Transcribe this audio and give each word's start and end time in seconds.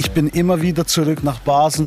Ich 0.00 0.12
bin 0.12 0.28
immer 0.28 0.62
wieder 0.62 0.86
zurück 0.86 1.22
nach 1.24 1.40
Basel. 1.40 1.86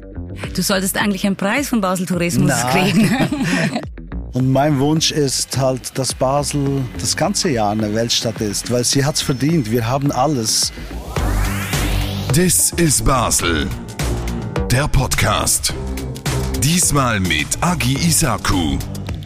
Du 0.55 0.61
solltest 0.61 0.97
eigentlich 0.97 1.25
einen 1.25 1.35
Preis 1.35 1.69
von 1.69 1.81
Basel 1.81 2.05
Tourismus 2.05 2.51
Nein. 2.51 2.91
kriegen. 2.93 3.09
Und 4.33 4.51
mein 4.51 4.77
Wunsch 4.77 5.09
ist 5.09 5.57
halt, 5.57 5.97
dass 5.97 6.13
Basel 6.13 6.83
das 6.99 7.17
ganze 7.17 7.49
Jahr 7.49 7.71
eine 7.71 7.95
Weltstadt 7.95 8.39
ist, 8.39 8.69
weil 8.69 8.83
sie 8.83 9.03
hat's 9.03 9.23
verdient. 9.23 9.71
Wir 9.71 9.87
haben 9.87 10.11
alles. 10.11 10.71
This 12.33 12.71
is 12.77 13.01
Basel. 13.01 13.67
Der 14.69 14.87
Podcast. 14.87 15.73
Diesmal 16.61 17.19
mit 17.19 17.47
Agi 17.61 17.95
Isaku, 17.95 18.77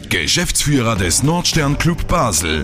Geschäftsführer 0.08 0.96
des 0.96 1.24
Nordstern 1.24 1.78
Club 1.78 2.08
Basel. 2.08 2.64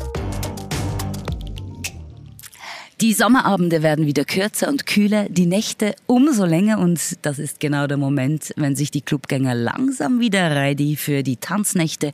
Die 3.01 3.13
Sommerabende 3.13 3.81
werden 3.81 4.05
wieder 4.05 4.25
kürzer 4.25 4.67
und 4.67 4.85
kühler, 4.85 5.27
die 5.27 5.47
Nächte 5.47 5.95
umso 6.05 6.45
länger 6.45 6.77
und 6.77 7.01
das 7.23 7.39
ist 7.39 7.59
genau 7.59 7.87
der 7.87 7.97
Moment, 7.97 8.53
wenn 8.57 8.75
sich 8.75 8.91
die 8.91 9.01
Clubgänger 9.01 9.55
langsam 9.55 10.19
wieder 10.19 10.55
ready 10.55 10.95
für 10.95 11.23
die 11.23 11.37
Tanznächte 11.37 12.11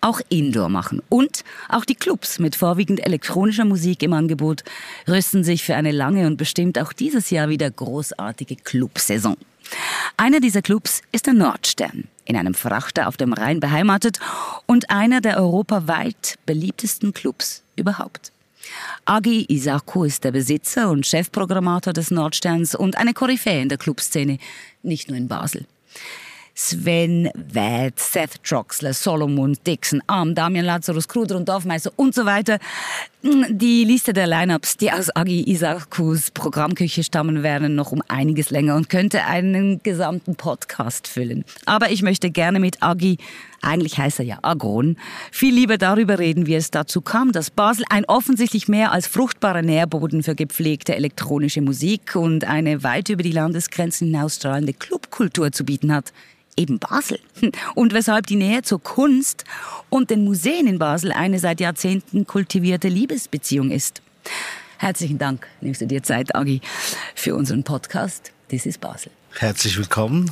auch 0.00 0.18
indoor 0.30 0.70
machen. 0.70 1.02
Und 1.10 1.44
auch 1.68 1.84
die 1.84 1.94
Clubs 1.94 2.38
mit 2.38 2.56
vorwiegend 2.56 3.04
elektronischer 3.04 3.66
Musik 3.66 4.02
im 4.02 4.14
Angebot 4.14 4.64
rüsten 5.06 5.44
sich 5.44 5.62
für 5.62 5.76
eine 5.76 5.92
lange 5.92 6.26
und 6.26 6.38
bestimmt 6.38 6.78
auch 6.78 6.94
dieses 6.94 7.28
Jahr 7.28 7.50
wieder 7.50 7.70
großartige 7.70 8.56
Clubsaison. 8.56 9.36
Einer 10.16 10.40
dieser 10.40 10.62
Clubs 10.62 11.02
ist 11.12 11.26
der 11.26 11.34
Nordstern, 11.34 12.04
in 12.24 12.36
einem 12.36 12.54
Frachter 12.54 13.08
auf 13.08 13.18
dem 13.18 13.34
Rhein 13.34 13.60
beheimatet 13.60 14.20
und 14.64 14.88
einer 14.88 15.20
der 15.20 15.36
europaweit 15.36 16.38
beliebtesten 16.46 17.12
Clubs 17.12 17.62
überhaupt. 17.76 18.29
Agi 19.04 19.46
Isaku 19.48 20.04
ist 20.04 20.24
der 20.24 20.32
Besitzer 20.32 20.90
und 20.90 21.06
Chefprogrammator 21.06 21.92
des 21.92 22.10
Nordsterns 22.10 22.74
und 22.74 22.96
eine 22.96 23.14
Koryphäe 23.14 23.62
in 23.62 23.68
der 23.68 23.78
Clubszene, 23.78 24.38
nicht 24.82 25.08
nur 25.08 25.16
in 25.16 25.28
Basel. 25.28 25.66
Sven 26.62 27.30
Wett, 27.34 27.98
Seth 27.98 28.44
Troxler, 28.44 28.92
Solomon 28.92 29.56
Dixon, 29.66 30.02
Arm, 30.06 30.34
Damian 30.34 30.66
Lazarus, 30.66 31.08
Kruder 31.08 31.36
und 31.36 31.48
Dorfmeister 31.48 31.90
und 31.96 32.14
so 32.14 32.26
weiter. 32.26 32.58
Die 33.22 33.84
Liste 33.84 34.12
der 34.12 34.26
Lineups, 34.26 34.76
die 34.76 34.92
aus 34.92 35.14
Agi 35.16 35.50
Isakus 35.50 36.30
Programmküche 36.30 37.02
stammen, 37.02 37.42
wären 37.42 37.74
noch 37.76 37.92
um 37.92 38.02
einiges 38.08 38.50
länger 38.50 38.76
und 38.76 38.90
könnte 38.90 39.24
einen 39.24 39.82
gesamten 39.82 40.36
Podcast 40.36 41.08
füllen. 41.08 41.46
Aber 41.64 41.90
ich 41.90 42.02
möchte 42.02 42.30
gerne 42.30 42.60
mit 42.60 42.82
Agi, 42.82 43.16
eigentlich 43.62 43.98
heißt 43.98 44.20
er 44.20 44.24
ja 44.24 44.38
Agon, 44.42 44.96
viel 45.30 45.54
lieber 45.54 45.78
darüber 45.78 46.18
reden, 46.18 46.46
wie 46.46 46.54
es 46.54 46.70
dazu 46.70 47.00
kam, 47.00 47.32
dass 47.32 47.50
Basel 47.50 47.84
ein 47.90 48.04
offensichtlich 48.06 48.68
mehr 48.68 48.92
als 48.92 49.06
fruchtbarer 49.06 49.62
Nährboden 49.62 50.22
für 50.22 50.34
gepflegte 50.34 50.94
elektronische 50.94 51.60
Musik 51.60 52.16
und 52.16 52.44
eine 52.44 52.82
weit 52.82 53.08
über 53.08 53.22
die 53.22 53.32
Landesgrenzen 53.32 54.08
hinausstrahlende 54.08 54.72
Clubkultur 54.72 55.52
zu 55.52 55.64
bieten 55.64 55.92
hat 55.92 56.12
eben 56.56 56.78
Basel. 56.78 57.18
Und 57.74 57.94
weshalb 57.94 58.26
die 58.26 58.36
Nähe 58.36 58.62
zur 58.62 58.82
Kunst 58.82 59.44
und 59.88 60.10
den 60.10 60.24
Museen 60.24 60.66
in 60.66 60.78
Basel 60.78 61.12
eine 61.12 61.38
seit 61.38 61.60
Jahrzehnten 61.60 62.26
kultivierte 62.26 62.88
Liebesbeziehung 62.88 63.70
ist. 63.70 64.02
Herzlichen 64.78 65.18
Dank, 65.18 65.46
nimmst 65.60 65.80
du 65.80 65.86
dir 65.86 66.02
Zeit, 66.02 66.34
Agi, 66.34 66.60
für 67.14 67.34
unseren 67.34 67.64
Podcast. 67.64 68.32
Das 68.50 68.66
ist 68.66 68.80
Basel. 68.80 69.12
Herzlich 69.32 69.78
willkommen. 69.78 70.30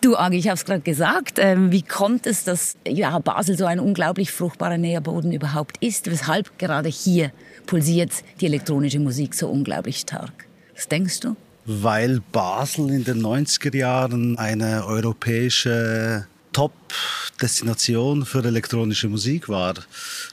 Du, 0.00 0.16
Agi, 0.16 0.36
ich 0.36 0.48
habe 0.48 0.56
es 0.56 0.64
gerade 0.64 0.80
gesagt. 0.80 1.38
Ähm, 1.38 1.70
wie 1.72 1.82
kommt 1.82 2.26
es, 2.26 2.44
dass 2.44 2.76
ja, 2.86 3.18
Basel 3.18 3.56
so 3.56 3.66
ein 3.66 3.80
unglaublich 3.80 4.32
fruchtbarer 4.32 4.78
Nährboden 4.78 5.32
überhaupt 5.32 5.76
ist? 5.80 6.10
Weshalb 6.10 6.58
gerade 6.58 6.88
hier 6.88 7.32
pulsiert 7.66 8.12
die 8.40 8.46
elektronische 8.46 8.98
Musik 8.98 9.34
so 9.34 9.48
unglaublich 9.48 9.98
stark? 9.98 10.46
Was 10.74 10.88
denkst 10.88 11.20
du? 11.20 11.36
weil 11.64 12.20
Basel 12.32 12.90
in 12.90 13.04
den 13.04 13.22
90er 13.22 13.76
Jahren 13.76 14.38
eine 14.38 14.84
europäische 14.86 16.26
Top-Destination 16.52 18.26
für 18.26 18.44
elektronische 18.44 19.08
Musik 19.08 19.48
war. 19.48 19.74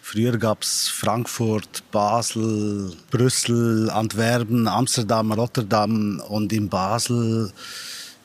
Früher 0.01 0.37
gab 0.37 0.63
es 0.63 0.89
Frankfurt, 0.89 1.83
Basel, 1.91 2.93
Brüssel, 3.11 3.89
Antwerpen, 3.89 4.67
Amsterdam, 4.67 5.31
Rotterdam 5.31 6.21
und 6.27 6.51
in 6.51 6.67
Basel 6.67 7.53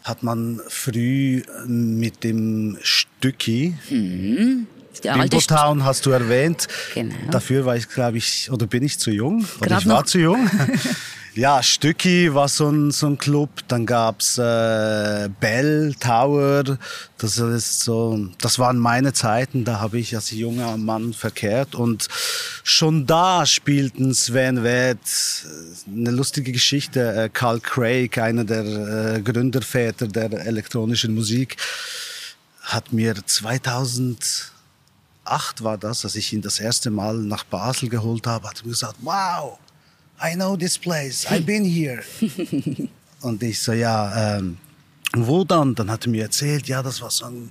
hat 0.05 0.23
man 0.23 0.61
früh 0.69 1.43
mit 1.67 2.23
dem 2.25 2.79
Stücki, 2.83 3.75
mhm. 3.91 4.67
Bimbotown 5.03 5.85
hast 5.85 6.07
du 6.07 6.11
erwähnt. 6.11 6.69
Genau. 6.95 7.15
Dafür 7.31 7.65
war 7.65 7.77
ich, 7.77 7.89
glaube 7.89 8.19
ich, 8.19 8.51
oder 8.51 8.67
bin 8.67 8.83
ich 8.83 8.99
zu 8.99 9.11
jung? 9.11 9.45
Oder 9.61 9.79
ich 9.79 9.87
war 9.87 10.01
noch. 10.01 10.07
zu 10.07 10.19
jung. 10.19 10.49
Ja, 11.37 11.65
Stücki 11.65 12.33
war 12.33 12.47
so 12.47 12.69
ein, 12.69 12.93
so 12.93 13.09
ein 13.09 13.19
Club. 13.19 13.51
Dann 13.67 13.87
gab's 13.87 14.39
äh, 14.39 15.29
Bell 15.41 15.93
Tower. 15.99 16.79
Das 17.19 17.39
ist 17.39 17.81
so, 17.81 18.29
das 18.41 18.61
waren 18.61 18.79
meine 18.79 19.13
Zeiten. 19.13 19.65
Da 19.65 19.81
habe 19.81 19.99
ich 19.99 20.15
als 20.15 20.31
junger 20.31 20.77
Mann 20.77 21.13
verkehrt 21.13 21.75
und 21.75 22.07
schon 22.63 23.05
da 23.07 23.47
spielten 23.47 24.15
Sven 24.15 24.63
Weth 24.63 25.45
eine 25.89 26.13
lustige 26.13 26.53
Geschichte. 26.53 27.25
Äh, 27.25 27.31
Carl 27.31 27.59
Craig, 27.59 28.17
einer 28.19 28.45
der 28.45 29.17
äh, 29.17 29.21
Gründerväter 29.21 30.07
der 30.07 30.47
elektronischen 30.47 31.17
Musik, 31.17 31.57
hat 32.61 32.93
mir 32.93 33.17
2008 33.27 34.53
war 35.65 35.79
das, 35.79 36.05
als 36.05 36.15
ich 36.15 36.33
ihn 36.33 36.43
das 36.43 36.61
erste 36.61 36.93
Mal 36.93 37.17
nach 37.17 37.43
Basel 37.43 37.89
geholt 37.89 38.25
habe, 38.29 38.49
hat 38.49 38.65
mir 38.65 38.71
gesagt, 38.71 38.99
wow 39.01 39.59
I 40.23 40.35
know 40.35 40.57
this 40.57 40.79
place, 40.79 41.27
I've 41.27 41.47
been 41.47 41.65
here. 41.65 42.03
und 43.21 43.43
ich 43.43 43.61
so, 43.61 43.73
ja, 43.73 44.37
ähm, 44.37 44.59
wo 45.15 45.45
dann? 45.45 45.75
Dann 45.75 45.91
hat 45.91 46.07
er 46.07 46.11
mir 46.11 46.25
erzählt, 46.25 46.67
ja, 46.67 46.83
das 46.83 47.01
war 47.01 47.11
so 47.11 47.27
ein 47.27 47.49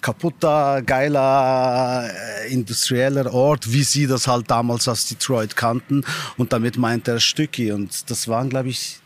kaputter, 0.00 0.82
geiler, 0.82 2.08
äh, 2.08 2.52
industrieller 2.52 3.32
Ort, 3.32 3.72
wie 3.72 3.82
sie 3.82 4.06
das 4.06 4.26
halt 4.26 4.50
damals 4.50 4.88
aus 4.88 5.06
Detroit 5.06 5.56
kannten. 5.56 6.04
Und 6.36 6.52
damit 6.52 6.76
meinte 6.76 7.12
er 7.12 7.20
Stücki. 7.20 7.72
Und 7.72 8.10
das 8.10 8.28
waren, 8.28 8.48
glaube 8.48 8.68
ich, 8.68 9.00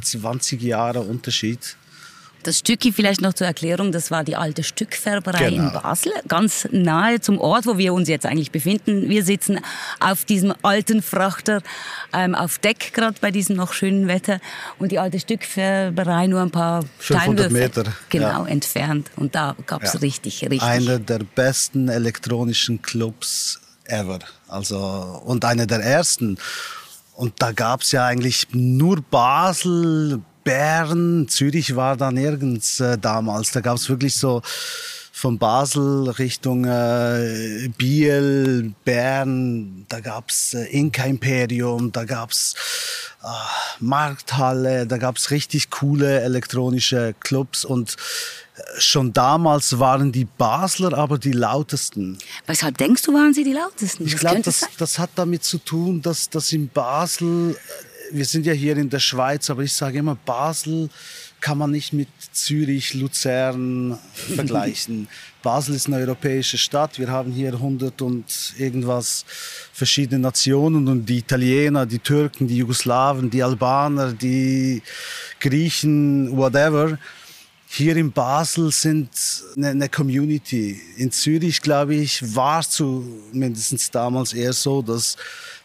20 0.00 0.62
Jahre 0.62 1.00
Unterschied. 1.00 1.76
Das 2.42 2.58
Stücki 2.58 2.92
vielleicht 2.92 3.20
noch 3.20 3.34
zur 3.34 3.46
Erklärung, 3.46 3.92
das 3.92 4.10
war 4.10 4.24
die 4.24 4.36
alte 4.36 4.62
Stückfärberei 4.62 5.50
genau. 5.50 5.68
in 5.68 5.72
Basel, 5.72 6.12
ganz 6.26 6.68
nahe 6.72 7.20
zum 7.20 7.38
Ort, 7.38 7.66
wo 7.66 7.78
wir 7.78 7.94
uns 7.94 8.08
jetzt 8.08 8.26
eigentlich 8.26 8.50
befinden. 8.50 9.08
Wir 9.08 9.24
sitzen 9.24 9.60
auf 10.00 10.24
diesem 10.24 10.52
alten 10.62 11.02
Frachter 11.02 11.62
ähm, 12.12 12.34
auf 12.34 12.58
Deck, 12.58 12.92
gerade 12.92 13.16
bei 13.20 13.30
diesem 13.30 13.56
noch 13.56 13.72
schönen 13.72 14.08
Wetter. 14.08 14.40
Und 14.78 14.92
die 14.92 14.98
alte 14.98 15.20
Stückfärberei 15.20 16.26
nur 16.26 16.40
ein 16.40 16.50
paar 16.50 16.82
500 16.98 17.48
Steinwürfe 17.48 17.52
Meter 17.52 17.92
genau, 18.08 18.44
ja. 18.44 18.46
entfernt. 18.46 19.10
Und 19.16 19.34
da 19.34 19.54
gab 19.66 19.82
es 19.82 19.94
ja. 19.94 20.00
richtig, 20.00 20.42
richtig. 20.42 20.62
Einer 20.62 20.98
der 20.98 21.20
besten 21.20 21.88
elektronischen 21.88 22.82
Clubs 22.82 23.60
ever. 23.84 24.18
Also, 24.48 24.78
und 25.24 25.44
einer 25.44 25.66
der 25.66 25.80
ersten. 25.80 26.38
Und 27.14 27.34
da 27.38 27.52
gab 27.52 27.82
es 27.82 27.92
ja 27.92 28.06
eigentlich 28.06 28.48
nur 28.52 29.00
Basel, 29.00 30.20
Bern, 30.44 31.26
Zürich 31.28 31.76
war 31.76 31.96
da 31.96 32.10
nirgends 32.10 32.80
äh, 32.80 32.98
damals. 32.98 33.52
Da 33.52 33.60
gab 33.60 33.76
es 33.76 33.88
wirklich 33.88 34.16
so 34.16 34.42
von 35.12 35.38
Basel 35.38 36.08
Richtung 36.08 36.64
äh, 36.64 37.68
Biel, 37.76 38.72
Bern, 38.84 39.84
da 39.88 40.00
gab's 40.00 40.54
äh, 40.54 40.64
Inka 40.64 41.04
Imperium, 41.04 41.92
da 41.92 42.04
gab's 42.04 42.54
äh, 43.22 43.26
Markthalle, 43.78 44.86
da 44.86 44.96
gab's 44.96 45.30
richtig 45.30 45.70
coole 45.70 46.22
elektronische 46.22 47.14
Clubs 47.20 47.64
und 47.64 47.96
äh, 48.56 48.80
schon 48.80 49.12
damals 49.12 49.78
waren 49.78 50.10
die 50.10 50.24
Basler 50.24 50.96
aber 50.96 51.18
die 51.18 51.32
lautesten. 51.32 52.18
Weshalb 52.46 52.78
denkst 52.78 53.02
du, 53.02 53.12
waren 53.12 53.34
sie 53.34 53.44
die 53.44 53.52
lautesten? 53.52 54.06
Ich 54.06 54.16
glaube, 54.16 54.40
das, 54.40 54.66
das 54.78 54.98
hat 54.98 55.10
damit 55.14 55.44
zu 55.44 55.58
tun, 55.58 56.00
dass, 56.00 56.30
dass 56.30 56.52
in 56.52 56.68
Basel 56.68 57.54
äh, 57.54 57.91
wir 58.12 58.24
sind 58.24 58.46
ja 58.46 58.52
hier 58.52 58.76
in 58.76 58.90
der 58.90 58.98
Schweiz, 58.98 59.48
aber 59.50 59.62
ich 59.62 59.72
sage 59.72 59.98
immer, 59.98 60.14
Basel 60.14 60.88
kann 61.40 61.58
man 61.58 61.70
nicht 61.70 61.92
mit 61.92 62.08
Zürich, 62.32 62.94
Luzern 62.94 63.98
vergleichen. 64.34 65.08
Basel 65.42 65.74
ist 65.74 65.86
eine 65.88 65.96
europäische 65.96 66.56
Stadt. 66.56 66.98
Wir 66.98 67.08
haben 67.08 67.32
hier 67.32 67.54
100 67.54 68.00
und 68.02 68.24
irgendwas 68.58 69.24
verschiedene 69.72 70.20
Nationen 70.20 70.86
und 70.86 71.04
die 71.06 71.18
Italiener, 71.18 71.84
die 71.84 71.98
Türken, 71.98 72.46
die 72.46 72.58
Jugoslawen, 72.58 73.28
die 73.28 73.42
Albaner, 73.42 74.12
die 74.12 74.82
Griechen, 75.40 76.36
whatever. 76.36 76.96
hier 77.66 77.96
in 77.96 78.12
Basel 78.12 78.70
sind 78.70 79.10
eine, 79.56 79.68
eine 79.68 79.88
Community. 79.88 80.80
In 80.96 81.10
Zürich, 81.10 81.60
glaube 81.60 81.96
ich, 81.96 82.34
war 82.36 82.60
es 82.60 82.70
zumindest 82.70 83.92
damals 83.94 84.32
eher 84.32 84.52
so, 84.52 84.80
dass, 84.82 85.16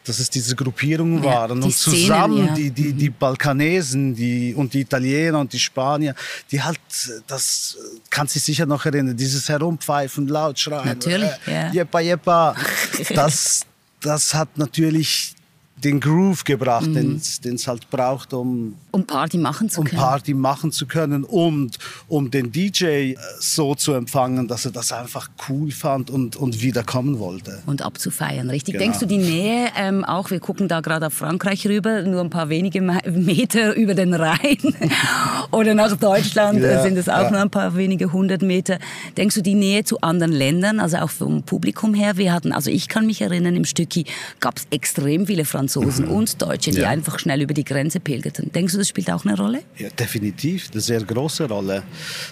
dass 0.08 0.20
es 0.20 0.30
diese 0.30 0.56
Gruppierungen 0.56 1.24
ja, 1.24 1.32
waren. 1.32 1.62
und 1.62 1.74
Szenen, 1.74 1.98
zusammen 1.98 2.48
ja. 2.48 2.54
die, 2.54 2.72
die, 2.72 2.94
die 2.94 3.10
Balkanesen 3.10 4.16
die, 4.16 4.54
und 4.56 4.74
die 4.74 4.82
Italiener 4.82 5.40
und 5.40 5.52
die 5.52 5.60
Spanier, 5.60 6.16
die 6.52 6.62
halt, 6.62 6.80
das 7.28 7.78
kann 8.10 8.28
sich 8.28 8.44
sicher 8.44 8.66
noch 8.66 8.86
erinnern, 8.86 9.16
dieses 9.16 9.50
Herumpfeifen, 9.50 10.28
laut 10.28 10.58
schreien. 10.60 10.86
Natürlich, 10.86 11.30
äh, 11.46 11.52
ja. 11.52 11.72
Jeppa, 11.72 12.00
jeppa. 12.00 12.56
Das, 13.14 13.62
das 14.02 14.34
hat 14.34 14.58
natürlich 14.58 15.37
den 15.84 16.00
Groove 16.00 16.44
gebracht, 16.44 16.88
mhm. 16.88 17.22
den 17.44 17.56
es 17.56 17.68
halt 17.68 17.90
braucht, 17.92 18.34
um, 18.34 18.76
um 18.92 19.06
Party 19.06 19.38
machen 19.38 19.70
zu 19.70 19.82
um 19.82 19.86
können. 19.86 20.02
Party 20.02 20.34
machen 20.34 20.72
zu 20.72 20.88
können 20.88 21.24
und 21.24 21.78
um 22.08 22.32
den 22.32 22.52
DJ 22.52 22.86
äh, 22.86 23.16
so 23.40 23.76
zu 23.76 23.94
empfangen, 23.94 24.48
dass 24.48 24.66
er 24.66 24.72
das 24.72 24.92
einfach 24.92 25.30
cool 25.48 25.70
fand 25.70 26.10
und, 26.10 26.36
und 26.36 26.62
wieder 26.62 26.84
kommen 26.84 27.20
wollte. 27.20 27.62
Und 27.68 27.84
abzufeiern, 27.84 28.50
richtig. 28.50 28.74
Genau. 28.74 28.86
Denkst 28.86 29.00
du 29.00 29.06
die 29.06 29.20
Nähe 29.20 29.68
ähm, 29.78 30.04
auch, 30.04 30.32
wir 30.32 30.40
gucken 30.40 30.68
da 30.68 30.82
gerade 30.82 31.08
auf 31.08 31.14
Frankreich 31.14 31.68
rüber, 31.68 32.02
nur 32.02 32.22
ein 32.22 32.32
paar 32.32 32.50
wenige 32.50 32.82
Meter 32.82 33.76
über 33.76 33.94
den 33.94 34.16
Rhein 34.16 34.58
oder 35.52 35.76
nach 35.76 35.96
Deutschland 35.96 36.60
ja, 36.60 36.82
sind 36.82 36.98
es 36.98 37.08
auch 37.08 37.22
ja. 37.24 37.32
nur 37.32 37.42
ein 37.42 37.52
paar 37.52 37.76
wenige 37.76 38.12
hundert 38.12 38.42
Meter. 38.42 38.80
Denkst 39.16 39.36
du 39.36 39.42
die 39.42 39.56
Nähe 39.56 39.84
zu 39.84 40.02
anderen 40.02 40.32
Ländern, 40.32 40.80
also 40.80 40.98
auch 40.98 41.12
vom 41.12 41.44
Publikum 41.44 41.94
her? 41.94 42.18
Wir 42.18 42.34
hatten, 42.34 42.52
also 42.52 42.72
ich 42.72 42.88
kann 42.88 43.06
mich 43.06 43.22
erinnern, 43.22 43.56
im 43.56 43.66
Stücki 43.66 44.06
gab 44.40 44.58
es 44.58 44.68
extrem 44.72 45.28
viele 45.28 45.46
Franzosen 45.46 45.67
Franzosen 45.68 46.06
mhm. 46.06 46.12
und 46.12 46.42
Deutsche, 46.42 46.72
die 46.72 46.80
ja. 46.80 46.90
einfach 46.90 47.20
schnell 47.20 47.42
über 47.42 47.54
die 47.54 47.66
Grenze 47.66 48.00
pilgerten. 48.00 48.52
Denkst 48.54 48.74
du, 48.74 48.80
das 48.80 48.88
spielt 48.88 49.12
auch 49.12 49.26
eine 49.26 49.36
Rolle? 49.36 49.64
Ja, 49.78 49.90
definitiv, 49.90 50.70
eine 50.72 50.82
sehr 50.82 51.02
große 51.02 51.48
Rolle. 51.48 51.84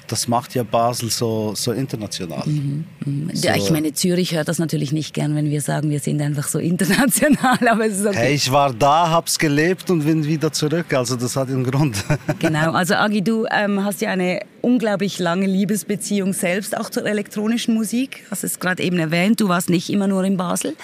Das 0.08 0.28
macht 0.28 0.56
ja 0.56 0.64
Basel 0.64 1.10
so, 1.10 1.54
so 1.56 1.72
international. 1.74 2.44
Mhm. 2.46 2.86
Mhm. 3.06 3.32
So. 3.34 3.48
Ja, 3.48 3.56
ich 3.56 3.70
meine, 3.72 3.94
Zürich 3.94 4.34
hört 4.34 4.48
das 4.48 4.58
natürlich 4.60 4.94
nicht 4.94 5.14
gern, 5.14 5.36
wenn 5.36 5.50
wir 5.50 5.62
sagen, 5.62 5.90
wir 5.90 6.00
sind 6.00 6.22
einfach 6.22 6.48
so 6.48 6.60
international, 6.72 7.68
aber 7.68 7.86
es 7.86 8.00
ist 8.00 8.06
okay. 8.06 8.18
Hey, 8.18 8.36
ich 8.36 8.52
war 8.52 8.74
da, 8.74 9.10
hab's 9.10 9.38
gelebt 9.38 9.90
und 9.90 10.06
bin 10.06 10.26
wieder 10.26 10.52
zurück, 10.52 10.94
also 10.94 11.16
das 11.16 11.36
hat 11.36 11.50
einen 11.50 11.66
Grund. 11.66 11.98
genau, 12.40 12.72
also 12.72 12.96
Agi, 12.96 13.22
du 13.22 13.46
ähm, 13.52 13.84
hast 13.84 14.02
ja 14.02 14.12
eine 14.12 14.40
unglaublich 14.62 15.20
lange 15.20 15.46
Liebesbeziehung 15.46 16.34
selbst 16.34 16.78
auch 16.78 16.90
zur 16.90 17.06
elektronischen 17.06 17.76
Musik. 17.76 18.26
Hast 18.32 18.44
es 18.44 18.60
gerade 18.60 18.82
eben 18.82 18.98
erwähnt, 18.98 19.42
du 19.42 19.50
warst 19.50 19.70
nicht 19.70 19.90
immer 19.90 20.08
nur 20.08 20.24
in 20.24 20.38
Basel. 20.38 20.76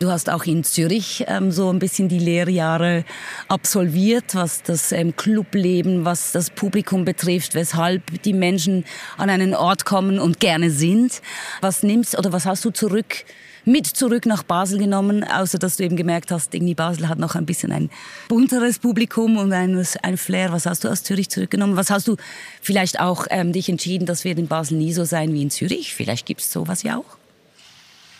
Du 0.00 0.10
hast 0.10 0.28
auch 0.28 0.44
in 0.44 0.64
Zürich 0.64 1.24
ähm, 1.28 1.52
so 1.52 1.70
ein 1.70 1.78
bisschen 1.78 2.08
die 2.08 2.18
Lehrjahre 2.18 3.04
absolviert, 3.46 4.34
was 4.34 4.62
das 4.62 4.90
ähm, 4.90 5.14
Clubleben, 5.14 6.04
was 6.04 6.32
das 6.32 6.50
Publikum 6.50 7.04
betrifft, 7.04 7.54
weshalb 7.54 8.22
die 8.22 8.32
Menschen 8.32 8.84
an 9.16 9.30
einen 9.30 9.54
Ort 9.54 9.84
kommen 9.84 10.18
und 10.18 10.40
gerne 10.40 10.70
sind. 10.70 11.22
Was 11.60 11.84
nimmst 11.84 12.18
oder 12.18 12.32
was 12.32 12.44
hast 12.44 12.64
du 12.64 12.70
zurück 12.70 13.24
mit 13.64 13.86
zurück 13.86 14.26
nach 14.26 14.42
Basel 14.42 14.78
genommen, 14.78 15.24
außer 15.24 15.58
dass 15.58 15.76
du 15.76 15.84
eben 15.84 15.96
gemerkt 15.96 16.30
hast, 16.30 16.52
irgendwie 16.52 16.74
Basel 16.74 17.08
hat 17.08 17.18
noch 17.18 17.34
ein 17.34 17.46
bisschen 17.46 17.72
ein 17.72 17.88
bunteres 18.28 18.78
Publikum 18.78 19.38
und 19.38 19.52
ein, 19.52 19.86
ein 20.02 20.16
Flair. 20.18 20.52
Was 20.52 20.66
hast 20.66 20.84
du 20.84 20.88
aus 20.88 21.02
Zürich 21.02 21.30
zurückgenommen? 21.30 21.76
Was 21.76 21.90
hast 21.90 22.08
du 22.08 22.16
vielleicht 22.60 23.00
auch 23.00 23.26
ähm, 23.30 23.52
dich 23.52 23.68
entschieden, 23.68 24.06
dass 24.06 24.24
wir 24.24 24.36
in 24.36 24.48
Basel 24.48 24.76
nie 24.76 24.92
so 24.92 25.04
sein 25.04 25.32
wie 25.32 25.40
in 25.40 25.50
Zürich? 25.50 25.94
Vielleicht 25.94 26.26
gibt 26.26 26.40
es 26.40 26.52
sowas 26.52 26.82
ja 26.82 26.98
auch. 26.98 27.16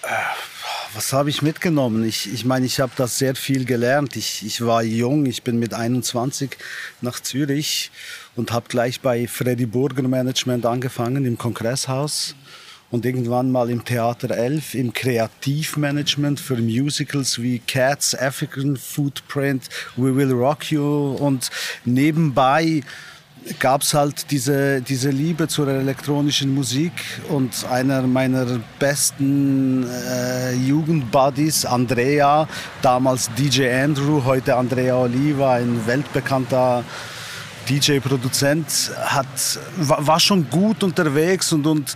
Äh 0.04 0.53
was 0.94 1.12
habe 1.12 1.30
ich 1.30 1.42
mitgenommen? 1.42 2.04
Ich, 2.04 2.32
ich 2.32 2.44
meine, 2.44 2.66
ich 2.66 2.78
habe 2.78 2.92
da 2.96 3.06
sehr 3.06 3.34
viel 3.34 3.64
gelernt. 3.64 4.16
Ich, 4.16 4.46
ich 4.46 4.64
war 4.64 4.82
jung, 4.82 5.26
ich 5.26 5.42
bin 5.42 5.58
mit 5.58 5.74
21 5.74 6.56
nach 7.00 7.20
Zürich 7.20 7.90
und 8.36 8.52
habe 8.52 8.68
gleich 8.68 9.00
bei 9.00 9.26
Freddy 9.26 9.66
Burger 9.66 10.06
Management 10.06 10.66
angefangen 10.66 11.24
im 11.24 11.36
Kongresshaus 11.36 12.36
und 12.90 13.04
irgendwann 13.04 13.50
mal 13.50 13.70
im 13.70 13.84
Theater 13.84 14.30
11 14.30 14.74
im 14.74 14.92
Kreativmanagement 14.92 16.38
für 16.38 16.56
Musicals 16.56 17.42
wie 17.42 17.58
Cats, 17.58 18.14
African 18.14 18.76
Footprint, 18.76 19.68
We 19.96 20.14
Will 20.14 20.32
Rock 20.32 20.70
You 20.70 21.16
und 21.18 21.50
nebenbei 21.84 22.82
gab 23.58 23.82
es 23.82 23.94
halt 23.94 24.30
diese, 24.30 24.80
diese 24.80 25.10
Liebe 25.10 25.48
zur 25.48 25.68
elektronischen 25.68 26.54
Musik 26.54 26.92
und 27.28 27.66
einer 27.70 28.02
meiner 28.02 28.46
besten 28.78 29.86
äh, 29.86 30.54
Jugendbuddies, 30.54 31.64
Andrea, 31.64 32.48
damals 32.82 33.30
DJ 33.36 33.70
Andrew, 33.70 34.24
heute 34.24 34.56
Andrea 34.56 34.96
Oliva, 34.96 35.54
ein 35.54 35.86
weltbekannter 35.86 36.84
DJ-Produzent, 37.68 38.92
war, 39.76 40.06
war 40.06 40.20
schon 40.20 40.48
gut 40.50 40.82
unterwegs 40.82 41.52
und, 41.52 41.66
und 41.66 41.94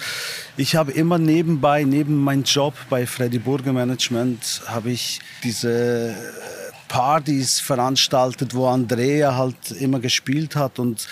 ich 0.56 0.77
habe 0.77 0.93
immer 0.93 1.19
nebenbei, 1.19 1.85
neben 1.85 2.17
meinem 2.17 2.43
Job 2.43 2.75
bei 2.89 3.06
Freddy 3.06 3.39
Burger 3.39 3.73
Management, 3.73 4.62
habe 4.67 4.91
ich 4.91 5.21
diese 5.44 6.17
Partys 6.88 7.61
veranstaltet, 7.61 8.55
wo 8.55 8.67
Andrea 8.67 9.37
halt 9.37 9.70
immer 9.73 10.00
gespielt 10.00 10.56
hat. 10.56 10.79
Und 10.79 11.06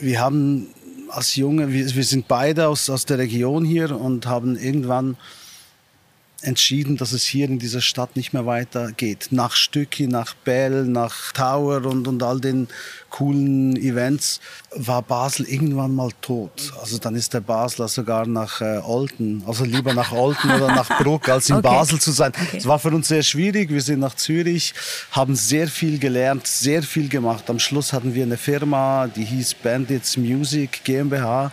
äh, 0.00 0.04
wir 0.04 0.20
haben 0.20 0.68
als 1.10 1.36
Junge, 1.36 1.72
wir, 1.72 1.94
wir 1.94 2.04
sind 2.04 2.28
beide 2.28 2.68
aus, 2.68 2.88
aus 2.90 3.04
der 3.04 3.18
Region 3.18 3.64
hier 3.64 3.98
und 3.98 4.26
haben 4.26 4.56
irgendwann 4.56 5.16
entschieden, 6.46 6.96
dass 6.96 7.12
es 7.12 7.24
hier 7.24 7.46
in 7.46 7.58
dieser 7.58 7.80
Stadt 7.80 8.16
nicht 8.16 8.32
mehr 8.32 8.46
weitergeht. 8.46 9.28
Nach 9.30 9.54
Stücki, 9.54 10.06
nach 10.06 10.34
Bell, 10.34 10.84
nach 10.84 11.32
Tower 11.32 11.84
und, 11.84 12.06
und 12.06 12.22
all 12.22 12.40
den 12.40 12.68
coolen 13.10 13.76
Events 13.76 14.40
war 14.74 15.02
Basel 15.02 15.46
irgendwann 15.46 15.94
mal 15.94 16.10
tot. 16.20 16.72
Also 16.80 16.98
dann 16.98 17.14
ist 17.14 17.34
der 17.34 17.40
Basler 17.40 17.88
sogar 17.88 18.26
nach 18.26 18.60
äh, 18.60 18.78
Olten, 18.84 19.42
also 19.46 19.64
lieber 19.64 19.94
nach 19.94 20.12
Olten 20.12 20.50
oder 20.50 20.68
nach 20.68 20.98
Bruck, 21.02 21.28
als 21.28 21.48
in 21.48 21.56
okay. 21.56 21.68
Basel 21.68 22.00
zu 22.00 22.12
sein. 22.12 22.32
Es 22.36 22.54
okay. 22.54 22.64
war 22.66 22.78
für 22.78 22.90
uns 22.90 23.08
sehr 23.08 23.22
schwierig. 23.22 23.70
Wir 23.70 23.80
sind 23.80 24.00
nach 24.00 24.14
Zürich, 24.14 24.74
haben 25.10 25.34
sehr 25.34 25.68
viel 25.68 25.98
gelernt, 25.98 26.46
sehr 26.46 26.82
viel 26.82 27.08
gemacht. 27.08 27.48
Am 27.50 27.58
Schluss 27.58 27.92
hatten 27.92 28.14
wir 28.14 28.24
eine 28.24 28.36
Firma, 28.36 29.08
die 29.08 29.24
hieß 29.24 29.54
Bandits 29.54 30.16
Music 30.16 30.82
GmbH 30.84 31.50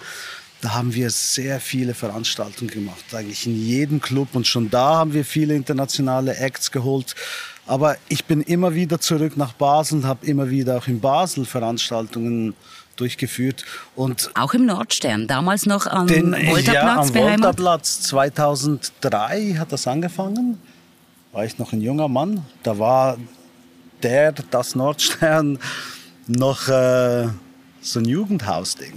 da 0.63 0.73
haben 0.73 0.93
wir 0.93 1.09
sehr 1.09 1.59
viele 1.59 1.93
Veranstaltungen 1.93 2.71
gemacht, 2.71 3.03
eigentlich 3.13 3.45
in 3.45 3.53
jedem 3.53 3.99
Club. 3.99 4.29
Und 4.31 4.47
schon 4.47 4.69
da 4.69 4.95
haben 4.95 5.13
wir 5.13 5.25
viele 5.25 5.55
internationale 5.55 6.37
Acts 6.37 6.71
geholt. 6.71 7.15
Aber 7.67 7.97
ich 8.07 8.23
bin 8.23 8.41
immer 8.41 8.73
wieder 8.73 9.01
zurück 9.01 9.35
nach 9.35 9.51
Basel 9.51 9.99
und 9.99 10.05
habe 10.05 10.25
immer 10.25 10.49
wieder 10.49 10.77
auch 10.77 10.87
in 10.87 11.01
Basel 11.01 11.43
Veranstaltungen 11.43 12.55
durchgeführt. 12.95 13.65
Und 13.97 14.31
auch 14.35 14.53
im 14.53 14.65
Nordstern, 14.65 15.27
damals 15.27 15.65
noch 15.65 15.85
am 15.85 16.07
den, 16.07 16.31
Wolterplatz 16.31 16.67
Ja, 16.73 16.97
am 16.97 17.13
Wolterplatz 17.13 18.01
2003 18.03 19.55
hat 19.59 19.73
das 19.73 19.85
angefangen. 19.85 20.59
War 21.33 21.43
ich 21.43 21.57
noch 21.57 21.73
ein 21.73 21.81
junger 21.81 22.07
Mann. 22.07 22.45
Da 22.63 22.79
war 22.79 23.17
der, 24.01 24.31
das 24.31 24.75
Nordstern, 24.75 25.59
noch 26.27 26.69
äh, 26.69 27.27
so 27.81 27.99
ein 27.99 28.05
Jugendhausding. 28.05 28.93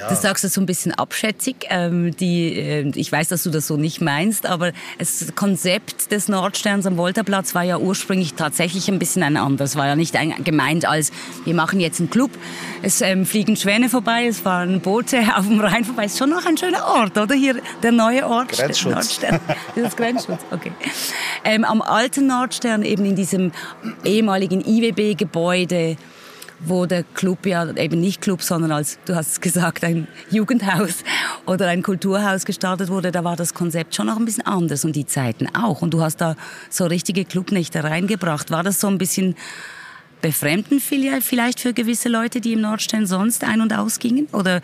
Ja. 0.00 0.08
Du 0.08 0.14
sagst 0.14 0.44
es 0.44 0.54
so 0.54 0.60
ein 0.62 0.66
bisschen 0.66 0.92
abschätzig. 0.92 1.66
Ähm, 1.68 2.16
die, 2.16 2.54
äh, 2.54 2.90
ich 2.94 3.12
weiß, 3.12 3.28
dass 3.28 3.42
du 3.42 3.50
das 3.50 3.66
so 3.66 3.76
nicht 3.76 4.00
meinst, 4.00 4.46
aber 4.46 4.72
das 4.98 5.26
Konzept 5.34 6.10
des 6.10 6.28
Nordsterns 6.28 6.86
am 6.86 6.96
Wolterplatz 6.96 7.54
war 7.54 7.64
ja 7.64 7.78
ursprünglich 7.78 8.34
tatsächlich 8.34 8.88
ein 8.88 8.98
bisschen 8.98 9.22
ein 9.22 9.36
anderes. 9.36 9.76
War 9.76 9.86
ja 9.86 9.96
nicht 9.96 10.16
ein, 10.16 10.42
gemeint 10.42 10.86
als, 10.86 11.12
wir 11.44 11.54
machen 11.54 11.80
jetzt 11.80 12.00
einen 12.00 12.08
Club, 12.08 12.30
es 12.82 13.02
ähm, 13.02 13.26
fliegen 13.26 13.56
Schwäne 13.56 13.90
vorbei, 13.90 14.26
es 14.26 14.40
fahren 14.40 14.80
Boote 14.80 15.20
auf 15.36 15.46
dem 15.46 15.60
Rhein 15.60 15.84
vorbei. 15.84 16.06
Ist 16.06 16.18
schon 16.18 16.30
noch 16.30 16.46
ein 16.46 16.56
schöner 16.56 16.86
Ort, 16.86 17.18
oder? 17.18 17.34
Hier 17.34 17.56
der 17.82 17.92
neue 17.92 18.26
Ort. 18.26 18.52
Grenzschutz. 18.52 18.94
Nordstern. 18.94 19.40
Das 19.74 19.88
ist 19.88 19.96
Grenzschutz, 19.96 20.40
okay. 20.50 20.72
Ähm, 21.44 21.64
am 21.64 21.82
alten 21.82 22.26
Nordstern, 22.26 22.82
eben 22.82 23.04
in 23.04 23.14
diesem 23.16 23.52
ehemaligen 24.04 24.60
IWB-Gebäude, 24.60 25.96
wo 26.60 26.86
der 26.86 27.02
Club 27.02 27.46
ja 27.46 27.70
eben 27.76 28.00
nicht 28.00 28.20
Club, 28.20 28.42
sondern 28.42 28.72
als, 28.72 28.98
du 29.06 29.14
hast 29.14 29.32
es 29.32 29.40
gesagt, 29.40 29.84
ein 29.84 30.06
Jugendhaus 30.30 31.04
oder 31.46 31.68
ein 31.68 31.82
Kulturhaus 31.82 32.44
gestartet 32.44 32.88
wurde, 32.88 33.10
da 33.10 33.24
war 33.24 33.36
das 33.36 33.54
Konzept 33.54 33.94
schon 33.94 34.06
noch 34.06 34.18
ein 34.18 34.24
bisschen 34.24 34.46
anders 34.46 34.84
und 34.84 34.94
die 34.94 35.06
Zeiten 35.06 35.48
auch. 35.54 35.82
Und 35.82 35.94
du 35.94 36.02
hast 36.02 36.20
da 36.20 36.36
so 36.68 36.86
richtige 36.86 37.24
Clubnächte 37.24 37.82
reingebracht. 37.82 38.50
War 38.50 38.62
das 38.62 38.80
so 38.80 38.88
ein 38.88 38.98
bisschen 38.98 39.36
befremden 40.20 40.80
vielleicht 40.80 41.60
für 41.60 41.72
gewisse 41.72 42.10
Leute, 42.10 42.42
die 42.42 42.52
im 42.52 42.60
Nordstern 42.60 43.06
sonst 43.06 43.42
ein- 43.42 43.62
und 43.62 43.72
ausgingen? 43.72 44.28
Oder 44.32 44.60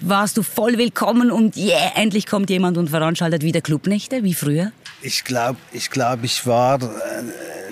warst 0.00 0.36
du 0.36 0.44
voll 0.44 0.78
willkommen 0.78 1.32
und 1.32 1.56
yeah, 1.56 1.92
endlich 1.96 2.26
kommt 2.26 2.48
jemand 2.48 2.78
und 2.78 2.90
veranstaltet 2.90 3.42
wieder 3.42 3.60
Clubnächte 3.60 4.22
wie 4.22 4.34
früher? 4.34 4.70
Ich 5.02 5.24
glaube, 5.24 5.58
ich, 5.72 5.90
glaub, 5.90 6.22
ich 6.22 6.46
war... 6.46 6.78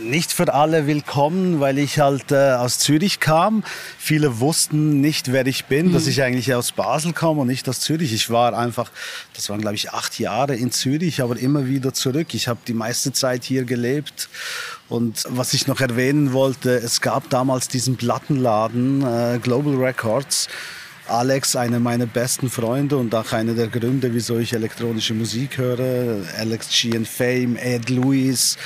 Nicht 0.01 0.33
für 0.33 0.53
alle 0.53 0.87
willkommen, 0.87 1.61
weil 1.61 1.79
ich 1.79 1.99
halt 1.99 2.31
äh, 2.31 2.53
aus 2.53 2.79
Zürich 2.79 3.21
kam. 3.21 3.65
Viele 3.99 4.41
wussten 4.41 5.01
nicht, 5.01 5.33
wer 5.33 5.47
ich 5.47 5.65
bin, 5.65 5.89
mhm. 5.89 5.93
dass 5.93 6.07
ich 6.07 6.23
eigentlich 6.23 6.55
aus 6.55 6.73
Basel 6.73 7.13
komme 7.13 7.43
und 7.43 7.49
nicht 7.49 7.69
aus 7.69 7.81
Zürich. 7.81 8.13
Ich 8.13 8.31
war 8.31 8.57
einfach, 8.57 8.91
das 9.35 9.49
waren 9.51 9.61
glaube 9.61 9.77
ich 9.77 9.91
acht 9.91 10.19
Jahre 10.19 10.55
in 10.55 10.71
Zürich, 10.71 11.23
aber 11.23 11.39
immer 11.39 11.67
wieder 11.67 11.93
zurück. 11.95 12.35
Ich 12.35 12.49
habe 12.49 12.61
die 12.67 12.75
meiste 12.75 13.13
Zeit 13.13 13.45
hier 13.45 13.65
gelebt. 13.65 14.29
Und 14.89 15.25
was 15.29 15.53
ich 15.53 15.67
noch 15.67 15.81
erwähnen 15.81 16.33
wollte, 16.33 16.71
es 16.71 17.01
gab 17.01 17.29
damals 17.31 17.69
diesen 17.69 17.97
Plattenladen, 17.97 19.03
äh, 19.03 19.39
Global 19.43 19.75
Records 19.75 20.49
Alex, 21.09 21.57
einer 21.57 21.81
meiner 21.81 22.05
besten 22.05 22.51
Freunde 22.51 22.99
und 22.99 23.15
auch 23.15 23.33
einer 23.33 23.55
der 23.55 23.69
Gründe, 23.69 24.13
wieso 24.13 24.39
ich 24.39 24.53
elektronische 24.53 25.15
Musik 25.15 25.57
höre. 25.57 26.23
Alex 26.39 26.69
G 26.69 26.95
and 26.95 27.09
Fame, 27.09 27.57
Ed 27.57 27.89
Lewis. 27.89 28.59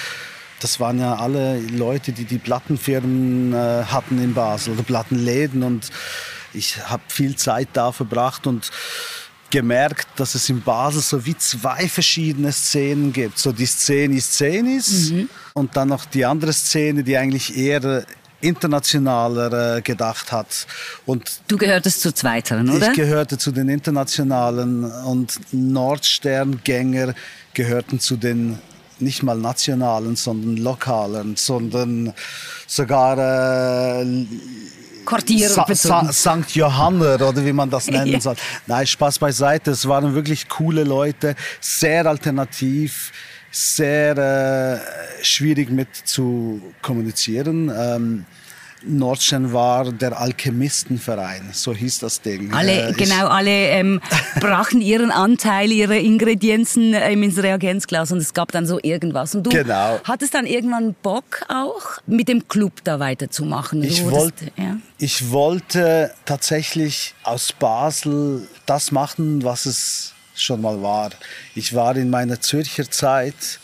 Das 0.63 0.79
waren 0.81 1.01
ja 1.01 1.17
alle 1.17 1.59
Leute, 1.59 2.13
die 2.13 2.25
die 2.25 2.39
Plattenfirmen 2.39 3.53
äh, 3.53 3.85
hatten 3.85 4.23
in 4.23 4.33
Basel 4.33 4.75
oder 4.75 4.83
Plattenläden 4.83 5.63
und 5.63 5.91
ich 6.55 6.79
habe 6.89 7.03
viel 7.09 7.37
Zeit 7.37 7.69
da 7.73 7.93
verbracht 7.93 8.47
und 8.47 8.71
gemerkt, 9.51 10.09
dass 10.17 10.35
es 10.35 10.49
in 10.49 10.63
Basel 10.63 11.03
so 11.03 11.27
wie 11.27 11.37
zwei 11.37 11.89
verschiedene 11.89 12.53
Szenen 12.53 13.13
gibt. 13.13 13.39
So 13.39 13.53
die 13.53 13.67
Szene 13.67 14.21
Szenis 14.21 15.11
mhm. 15.11 15.29
und 15.55 15.77
dann 15.77 15.89
noch 15.89 16.05
die 16.05 16.25
andere 16.25 16.53
Szene, 16.53 17.03
die 17.03 17.17
eigentlich 17.17 17.57
eher 17.57 18.05
internationaler 18.41 19.77
äh, 19.77 19.83
gedacht 19.83 20.33
hat. 20.33 20.67
Und 21.07 21.41
du 21.49 21.57
gehörtest 21.57 22.01
zu 22.01 22.13
zweiteren, 22.13 22.71
oder? 22.71 22.91
Ich 22.91 22.97
gehörte 22.97 23.39
zu 23.39 23.53
den 23.53 23.69
internationalen 23.69 24.85
und 24.85 25.39
Nordsterngänger 25.53 27.15
gehörten 27.55 28.01
zu 28.01 28.17
den 28.17 28.59
nicht 29.01 29.23
mal 29.23 29.37
nationalen, 29.37 30.17
sondern 30.17 30.57
lokalen, 30.57 31.37
sondern 31.37 32.13
sogar 32.67 34.03
äh, 34.03 34.27
Quartiere 35.05 35.75
Sa 35.75 36.13
St. 36.13 36.55
Johanner 36.55 37.15
oder 37.15 37.45
wie 37.45 37.53
man 37.53 37.71
das 37.71 37.87
nennen 37.91 38.21
soll. 38.21 38.37
Nein, 38.67 38.87
Spaß 38.87 39.19
beiseite. 39.19 39.73
Es 39.73 39.87
waren 39.89 40.15
wirklich 40.15 40.49
coole 40.49 40.85
Leute, 40.85 41.35
sehr 41.61 42.07
alternativ, 42.07 43.13
sehr 43.51 44.17
äh, 44.17 45.25
schwierig 45.25 45.71
mit 45.71 45.89
zu 45.95 46.63
kommunizieren. 46.81 47.71
Ähm, 47.77 48.27
Nordstern 48.85 49.53
war 49.53 49.91
der 49.93 50.19
Alchemistenverein, 50.19 51.51
so 51.53 51.75
hieß 51.75 52.01
das 52.01 52.21
Ding. 52.21 52.53
Alle, 52.53 52.89
äh, 52.89 52.93
genau, 52.93 53.29
alle 53.29 53.51
ähm, 53.51 54.01
brachten 54.41 54.81
ihren 54.81 55.11
Anteil, 55.11 55.71
ihre 55.71 55.99
Ingredienzen 55.99 56.95
ähm, 56.95 57.23
ins 57.23 57.43
Reagenzglas 57.43 58.13
und 58.13 58.19
es 58.19 58.35
gab 58.35 58.53
dann 58.53 58.67
so 58.67 58.79
irgendwas. 58.83 59.35
Und 59.35 59.45
du 59.45 59.51
genau. 59.51 60.01
hattest 60.05 60.35
dann 60.35 60.47
irgendwann 60.47 60.95
Bock 61.03 61.43
auch, 61.49 61.99
mit 62.07 62.29
dem 62.29 62.49
Club 62.49 62.73
da 62.85 62.99
weiterzumachen. 62.99 63.83
Ich, 63.83 64.05
wollt, 64.05 64.35
ja? 64.57 64.77
ich 64.99 65.31
wollte 65.31 66.13
tatsächlich 66.25 67.15
aus 67.23 67.53
Basel 67.53 68.49
das 68.67 68.91
machen, 68.91 69.45
was 69.45 69.67
es 69.67 70.15
schon 70.35 70.61
mal 70.61 70.83
war. 70.83 71.11
Ich 71.55 71.75
war 71.75 71.97
in 71.97 72.11
meiner 72.11 72.41
Zürcher 72.41 72.91
Zeit 72.91 73.61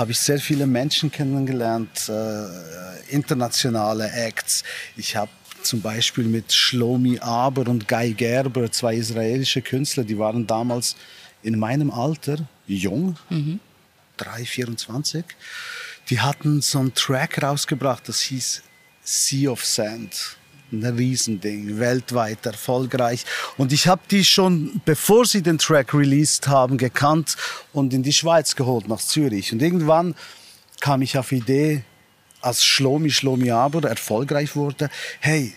habe 0.00 0.12
ich 0.12 0.18
sehr 0.18 0.38
viele 0.38 0.66
Menschen 0.66 1.12
kennengelernt, 1.12 2.08
äh, 2.08 3.14
internationale 3.14 4.10
Acts. 4.10 4.64
Ich 4.96 5.14
habe 5.14 5.30
zum 5.62 5.82
Beispiel 5.82 6.24
mit 6.24 6.54
Shlomi 6.54 7.18
Aber 7.18 7.68
und 7.68 7.86
Guy 7.86 8.14
Gerber, 8.14 8.72
zwei 8.72 8.94
israelische 8.94 9.60
Künstler, 9.60 10.04
die 10.04 10.18
waren 10.18 10.46
damals 10.46 10.96
in 11.42 11.58
meinem 11.58 11.90
Alter, 11.90 12.38
jung, 12.66 13.18
mhm. 13.28 13.60
3, 14.16 14.46
24. 14.46 15.22
Die 16.08 16.18
hatten 16.18 16.62
so 16.62 16.78
einen 16.78 16.94
Track 16.94 17.42
rausgebracht, 17.42 18.08
das 18.08 18.20
hieß 18.20 18.62
Sea 19.02 19.50
of 19.50 19.62
Sand 19.66 20.38
ein 20.72 20.84
Riesending, 20.84 21.78
weltweit 21.78 22.44
erfolgreich. 22.46 23.24
Und 23.56 23.72
ich 23.72 23.88
habe 23.88 24.02
die 24.10 24.24
schon, 24.24 24.80
bevor 24.84 25.26
sie 25.26 25.42
den 25.42 25.58
Track 25.58 25.94
released 25.94 26.48
haben, 26.48 26.78
gekannt 26.78 27.36
und 27.72 27.92
in 27.92 28.02
die 28.02 28.12
Schweiz 28.12 28.56
geholt, 28.56 28.88
nach 28.88 29.00
Zürich. 29.00 29.52
Und 29.52 29.62
irgendwann 29.62 30.14
kam 30.80 31.02
ich 31.02 31.18
auf 31.18 31.32
Idee, 31.32 31.82
als 32.40 32.64
Schlomi 32.64 33.10
Schlomi 33.10 33.50
Aber 33.50 33.86
erfolgreich 33.88 34.56
wurde, 34.56 34.88
hey, 35.20 35.52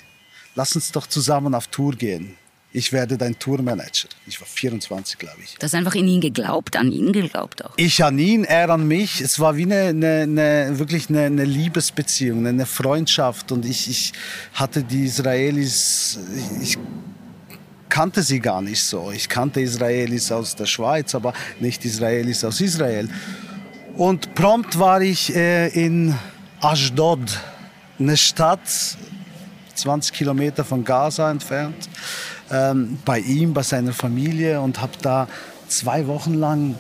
lass 0.55 0.75
uns 0.75 0.91
doch 0.91 1.08
zusammen 1.08 1.55
auf 1.55 1.67
Tour 1.67 1.93
gehen 1.96 2.36
ich 2.75 2.92
werde 2.92 3.20
dein 3.20 3.38
Tourmanager. 3.38 4.10
Ich 4.25 4.42
war 4.42 4.48
24, 4.48 5.20
glaube 5.20 5.38
ich. 5.44 5.53
Du 5.60 5.63
hast 5.63 5.75
einfach 5.75 5.94
in 5.94 6.08
ihn 6.08 6.22
geglaubt, 6.22 6.75
an 6.75 6.92
ihn 6.92 7.13
geglaubt 7.13 7.63
auch. 7.63 7.74
Ich 7.77 8.03
an 8.03 8.18
ihn, 8.18 8.46
er 8.46 8.72
an 8.72 8.88
mich. 8.88 9.22
Es 9.22 9.39
war 9.39 9.56
wie 9.56 9.63
eine, 9.63 9.89
eine, 9.89 10.22
eine 10.24 10.80
wirklich 10.80 11.08
eine, 11.08 11.22
eine, 11.22 11.46
Liebesbeziehung, 11.46 12.48
eine 12.48 12.65
Freundschaft. 12.65 13.51
Und 13.51 13.63
ich, 13.63 13.88
ich 13.88 14.13
hatte 14.56 14.84
die 14.84 15.06
Israelis, 15.06 16.18
ich 16.63 16.80
kannte 17.89 18.24
sie 18.24 18.39
gar 18.39 18.63
nicht 18.63 18.82
so. 18.82 19.12
Ich 19.12 19.30
kannte 19.30 19.62
Israelis 19.62 20.32
aus 20.32 20.56
der 20.56 20.65
Schweiz, 20.65 21.13
aber 21.13 21.34
nicht 21.60 21.86
Israelis 21.86 22.44
aus 22.44 22.60
Israel. 22.60 23.08
Und 23.96 24.34
prompt 24.34 24.80
war 24.80 25.00
ich 25.00 25.36
äh, 25.36 25.68
in 25.68 26.15
Ashdod, 26.60 27.39
eine 28.00 28.18
Stadt 28.18 28.68
20 29.75 30.12
Kilometer 30.12 30.65
von 30.65 30.84
Gaza 30.84 31.30
entfernt 31.30 31.88
ähm, 32.53 33.00
bei 33.03 33.19
ihm, 33.19 33.53
bei 33.53 33.63
seiner 33.63 33.93
Familie 33.93 34.62
und 34.62 34.81
habe 34.81 34.93
da 35.01 35.27
zwei 35.67 36.07
Wochen 36.07 36.36
lang 36.36 36.75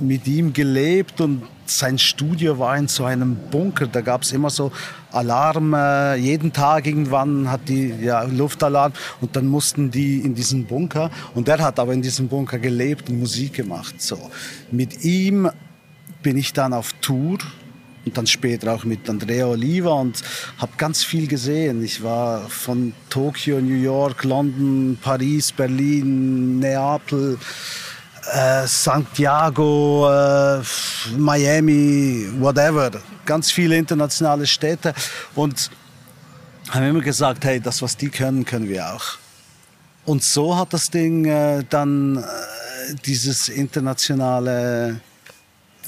mit 0.00 0.26
ihm 0.26 0.52
gelebt 0.52 1.20
und 1.20 1.42
sein 1.66 1.98
Studio 1.98 2.58
war 2.58 2.76
in 2.76 2.88
so 2.88 3.04
einem 3.04 3.36
Bunker. 3.50 3.86
Da 3.86 4.00
gab 4.00 4.22
es 4.22 4.32
immer 4.32 4.50
so 4.50 4.72
Alarm. 5.12 5.72
Äh, 5.74 6.16
jeden 6.16 6.52
Tag 6.52 6.86
irgendwann 6.86 7.50
hat 7.50 7.68
die 7.68 7.94
ja, 8.02 8.22
Luftalarm 8.22 8.92
und 9.20 9.36
dann 9.36 9.46
mussten 9.46 9.90
die 9.90 10.18
in 10.18 10.34
diesen 10.34 10.66
Bunker. 10.66 11.10
Und 11.34 11.48
er 11.48 11.58
hat 11.58 11.78
aber 11.78 11.92
in 11.92 12.02
diesem 12.02 12.28
Bunker 12.28 12.58
gelebt 12.58 13.08
und 13.08 13.18
Musik 13.18 13.54
gemacht. 13.54 14.00
So. 14.00 14.18
Mit 14.70 15.04
ihm 15.04 15.48
bin 16.22 16.36
ich 16.36 16.52
dann 16.52 16.72
auf 16.72 16.92
Tour 17.00 17.38
und 18.04 18.16
dann 18.16 18.26
später 18.26 18.72
auch 18.74 18.84
mit 18.84 19.08
Andrea 19.08 19.46
Oliva 19.46 19.92
und 19.92 20.22
habe 20.58 20.72
ganz 20.76 21.04
viel 21.04 21.26
gesehen. 21.26 21.82
Ich 21.82 22.02
war 22.02 22.48
von 22.48 22.92
Tokio, 23.08 23.60
New 23.60 23.80
York, 23.80 24.24
London, 24.24 24.98
Paris, 25.00 25.52
Berlin, 25.52 26.58
Neapel, 26.58 27.38
äh, 28.32 28.66
Santiago, 28.66 30.08
äh, 30.10 30.62
Miami, 31.16 32.26
whatever. 32.38 32.90
Ganz 33.24 33.50
viele 33.50 33.76
internationale 33.76 34.46
Städte 34.46 34.94
und 35.34 35.70
haben 36.70 36.86
immer 36.86 37.00
gesagt, 37.00 37.44
hey, 37.44 37.60
das, 37.60 37.82
was 37.82 37.96
die 37.96 38.08
können, 38.08 38.44
können 38.44 38.68
wir 38.68 38.94
auch. 38.94 39.18
Und 40.04 40.22
so 40.22 40.56
hat 40.56 40.72
das 40.72 40.90
Ding 40.90 41.24
äh, 41.24 41.64
dann 41.68 42.18
äh, 42.18 42.94
dieses 43.06 43.48
internationale 43.48 45.00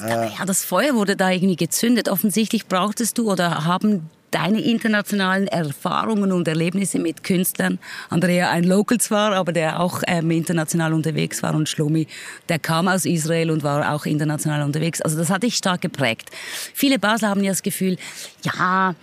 äh, 0.02 0.28
ja, 0.38 0.44
das 0.46 0.64
Feuer 0.64 0.94
wurde 0.94 1.16
da 1.16 1.30
irgendwie 1.30 1.56
gezündet. 1.56 2.08
Offensichtlich 2.08 2.66
brauchtest 2.66 3.18
du 3.18 3.30
oder 3.30 3.64
haben 3.64 4.10
deine 4.30 4.60
internationalen 4.60 5.46
Erfahrungen 5.46 6.32
und 6.32 6.48
Erlebnisse 6.48 6.98
mit 6.98 7.22
Künstlern, 7.22 7.78
Andrea 8.10 8.50
ein 8.50 8.64
Local 8.64 8.98
zwar, 8.98 9.32
aber 9.32 9.52
der 9.52 9.80
auch 9.80 10.02
ähm, 10.06 10.30
international 10.30 10.92
unterwegs 10.92 11.42
war 11.42 11.54
und 11.54 11.68
Shlomi, 11.68 12.06
der 12.48 12.58
kam 12.58 12.88
aus 12.88 13.04
Israel 13.04 13.50
und 13.50 13.62
war 13.62 13.94
auch 13.94 14.04
international 14.04 14.62
unterwegs. 14.62 15.00
Also 15.00 15.16
das 15.16 15.30
hat 15.30 15.42
dich 15.42 15.56
stark 15.56 15.80
geprägt. 15.80 16.30
Viele 16.74 16.98
Basler 16.98 17.28
haben 17.28 17.42
ja 17.42 17.52
das 17.52 17.62
Gefühl, 17.62 17.96
ja, 18.42 18.94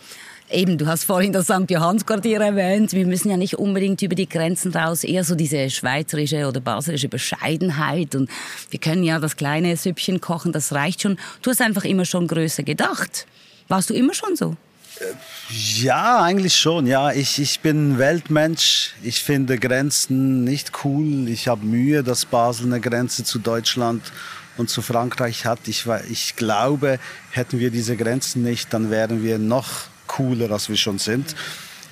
Eben, 0.54 0.78
du 0.78 0.86
hast 0.86 1.06
vorhin 1.06 1.34
das 1.34 1.46
St. 1.46 1.68
Johannsquartier 1.68 2.40
erwähnt. 2.40 2.94
Wir 2.94 3.08
müssen 3.08 3.32
ja 3.32 3.38
nicht 3.38 3.58
unbedingt 3.58 4.04
über 4.04 4.14
die 4.14 4.30
Grenzen 4.30 4.72
raus, 4.72 5.04
eher 5.04 5.24
so 5.24 5.34
diese 5.34 5.72
schweizerische 5.72 6.48
oder 6.48 6.62
basilische 6.62 7.10
Bescheidenheit. 7.10 8.14
Und 8.14 8.30
wir 8.70 8.80
können 8.80 9.04
ja 9.04 9.20
das 9.20 9.36
kleine 9.36 9.76
Süppchen 9.76 10.22
kochen, 10.22 10.52
das 10.52 10.72
reicht 10.72 11.02
schon. 11.02 11.18
Du 11.42 11.50
hast 11.50 11.60
einfach 11.60 11.86
immer 11.86 12.06
schon 12.06 12.28
größer 12.28 12.62
gedacht. 12.62 13.26
Warst 13.68 13.90
du 13.90 13.96
immer 13.96 14.14
schon 14.14 14.36
so? 14.36 14.56
Ja, 15.50 16.22
eigentlich 16.22 16.56
schon. 16.56 16.86
Ja, 16.86 17.12
ich, 17.12 17.40
ich 17.40 17.62
bin 17.62 17.98
Weltmensch. 17.98 18.94
Ich 19.02 19.24
finde 19.24 19.58
Grenzen 19.58 20.44
nicht 20.44 20.72
cool. 20.86 21.30
Ich 21.30 21.48
habe 21.48 21.66
Mühe, 21.66 22.04
dass 22.04 22.26
Basel 22.26 22.68
eine 22.68 22.80
Grenze 22.80 23.24
zu 23.24 23.40
Deutschland 23.40 24.04
und 24.58 24.70
zu 24.70 24.84
Frankreich 24.84 25.48
hat. 25.48 25.68
Ich, 25.68 25.88
ich 26.12 26.36
glaube, 26.36 27.00
hätten 27.32 27.58
wir 27.58 27.72
diese 27.72 27.98
Grenzen 27.98 28.44
nicht, 28.44 28.72
dann 28.72 28.92
wären 28.92 29.24
wir 29.24 29.40
noch 29.40 29.92
cooler, 30.14 30.52
als 30.52 30.70
wir 30.70 30.78
schon 30.78 31.00
sind. 31.00 31.36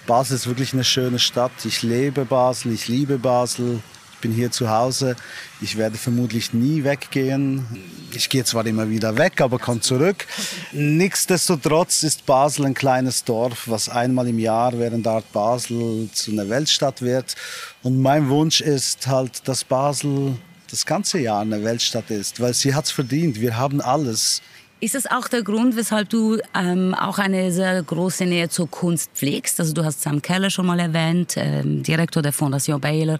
Basel 0.05 0.35
ist 0.35 0.47
wirklich 0.47 0.73
eine 0.73 0.83
schöne 0.83 1.19
Stadt. 1.19 1.51
Ich 1.65 1.81
lebe 1.81 2.25
Basel, 2.25 2.71
ich 2.71 2.87
liebe 2.87 3.17
Basel. 3.17 3.79
Ich 4.13 4.19
bin 4.21 4.31
hier 4.31 4.51
zu 4.51 4.69
Hause. 4.69 5.15
Ich 5.61 5.77
werde 5.77 5.97
vermutlich 5.97 6.53
nie 6.53 6.83
weggehen. 6.83 7.65
Ich 8.13 8.29
gehe 8.29 8.43
zwar 8.43 8.63
immer 8.67 8.87
wieder 8.89 9.17
weg, 9.17 9.41
aber 9.41 9.57
komme 9.57 9.79
zurück. 9.79 10.27
Nichtsdestotrotz 10.71 12.03
ist 12.03 12.27
Basel 12.27 12.67
ein 12.67 12.75
kleines 12.75 13.23
Dorf, 13.23 13.63
was 13.65 13.89
einmal 13.89 14.27
im 14.27 14.37
Jahr 14.37 14.77
während 14.77 15.07
Art 15.07 15.31
Basel 15.31 16.07
zu 16.13 16.31
einer 16.31 16.47
Weltstadt 16.49 17.01
wird. 17.01 17.35
Und 17.81 17.99
mein 17.99 18.29
Wunsch 18.29 18.61
ist 18.61 19.07
halt, 19.07 19.47
dass 19.47 19.63
Basel 19.63 20.37
das 20.69 20.85
ganze 20.85 21.17
Jahr 21.17 21.41
eine 21.41 21.63
Weltstadt 21.63 22.11
ist, 22.11 22.39
weil 22.39 22.53
sie 22.53 22.75
hat 22.75 22.85
es 22.85 22.91
verdient. 22.91 23.41
Wir 23.41 23.57
haben 23.57 23.81
alles. 23.81 24.43
Ist 24.83 24.95
das 24.95 25.05
auch 25.05 25.27
der 25.27 25.43
Grund, 25.43 25.75
weshalb 25.75 26.09
du 26.09 26.39
ähm, 26.55 26.95
auch 26.95 27.19
eine 27.19 27.51
sehr 27.51 27.83
große 27.83 28.25
Nähe 28.25 28.49
zur 28.49 28.67
Kunst 28.67 29.11
pflegst? 29.13 29.59
Also 29.59 29.73
du 29.73 29.85
hast 29.85 30.01
Sam 30.01 30.23
Keller 30.23 30.49
schon 30.49 30.65
mal 30.65 30.79
erwähnt, 30.79 31.35
ähm, 31.37 31.83
Direktor 31.83 32.23
der 32.23 32.33
Fondation 32.33 32.81
Baylor. 32.81 33.19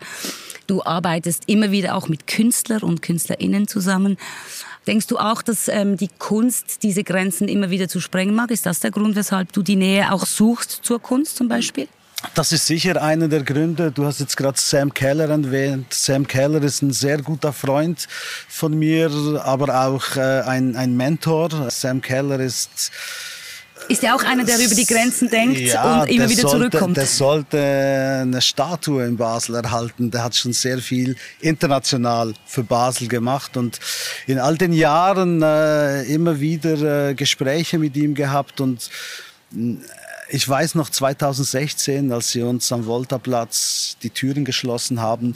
Du 0.65 0.82
arbeitest 0.82 1.44
immer 1.46 1.70
wieder 1.70 1.94
auch 1.94 2.08
mit 2.08 2.25
Künstlern 2.25 2.82
und 2.82 3.03
KünstlerInnen 3.03 3.68
zusammen. 3.68 4.18
Denkst 4.88 5.06
du 5.06 5.20
auch, 5.20 5.44
dass 5.44 5.68
ähm, 5.68 5.98
die 5.98 6.10
Kunst 6.18 6.82
diese 6.82 7.03
Grenzen 7.03 7.48
immer 7.48 7.70
wieder 7.70 7.88
zu 7.88 8.00
sprengen 8.00 8.34
mag? 8.34 8.50
Ist 8.50 8.65
das 8.65 8.80
der 8.80 8.89
Grund, 8.89 9.15
weshalb 9.15 9.53
du 9.53 9.62
die 9.62 9.75
Nähe 9.75 10.12
auch 10.12 10.25
suchst 10.25 10.80
zur 10.82 11.00
Kunst 11.00 11.38
zum 11.38 11.48
Beispiel? 11.48 11.88
Das 12.34 12.51
ist 12.51 12.68
sicher 12.68 13.01
einer 13.01 13.28
der 13.28 13.44
Gründe. 13.44 13.92
Du 13.92 14.06
hast 14.06 14.20
jetzt 14.20 14.38
gerade 14.38 14.60
Sam 14.60 14.94
Keller 14.94 15.30
erwähnt. 15.30 15.94
Sam 15.94 16.28
Keller 16.28 16.62
ist 16.62 16.82
ein 16.82 16.94
sehr 16.94 17.22
guter 17.22 17.51
Freund 17.51 18.08
von 18.48 18.78
mir, 18.78 19.12
aber 19.44 19.86
auch 19.88 20.16
äh, 20.16 20.42
ein, 20.42 20.75
ein 20.75 20.96
Mentor. 20.96 21.70
Sam 21.70 22.01
Keller 22.01 22.40
ist 22.40 22.92
ist 23.88 24.04
ja 24.04 24.16
auch 24.16 24.24
einer, 24.24 24.46
der 24.46 24.60
über 24.60 24.75
die 24.75 24.86
Grenzen 24.86 25.30
denkt 25.30 25.60
ja, 25.60 26.01
und 26.01 26.10
immer 26.10 26.30
wieder 26.30 26.44
sollte, 26.44 26.70
zurückkommt. 26.70 26.98
Der 26.98 27.06
sollte 27.06 28.20
eine 28.22 28.42
Statue 28.42 29.06
in 29.06 29.18
Basel 29.18 29.56
erhalten. 29.56 30.12
Der 30.12 30.24
hat 30.24 30.36
schon 30.36 30.54
sehr 30.54 30.78
viel 30.78 31.16
international 31.40 32.34
für 32.46 32.63
Basel 32.63 33.08
gemacht 33.08 33.58
und 33.58 33.80
in 34.28 34.40
all 34.40 34.58
den 34.58 34.72
Jahren 34.72 35.42
äh, 35.42 36.04
immer 36.04 36.40
wieder 36.40 37.10
äh, 37.10 37.16
Gespräche 37.16 37.80
mit 37.80 37.98
ihm 37.98 38.13
gehabt 38.13 38.62
und 38.62 38.90
ich 40.34 40.48
weiß 40.48 40.76
noch 40.76 40.90
2016, 40.90 42.12
als 42.12 42.32
sie 42.32 42.42
uns 42.42 42.72
am 42.72 42.86
Voltaplatz 42.86 43.98
die 44.02 44.10
Türen 44.10 44.46
geschlossen 44.46 45.02
haben, 45.02 45.36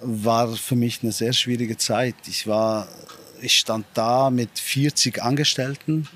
war 0.00 0.56
für 0.56 0.74
mich 0.74 1.00
eine 1.02 1.12
sehr 1.12 1.32
schwierige 1.32 1.76
Zeit. 1.76 2.16
Ich 2.26 2.48
war, 2.48 2.88
ich 3.40 3.56
stand 3.56 3.86
da 3.94 4.30
mit 4.30 4.58
40 4.58 5.22
Angestellten, 5.22 6.08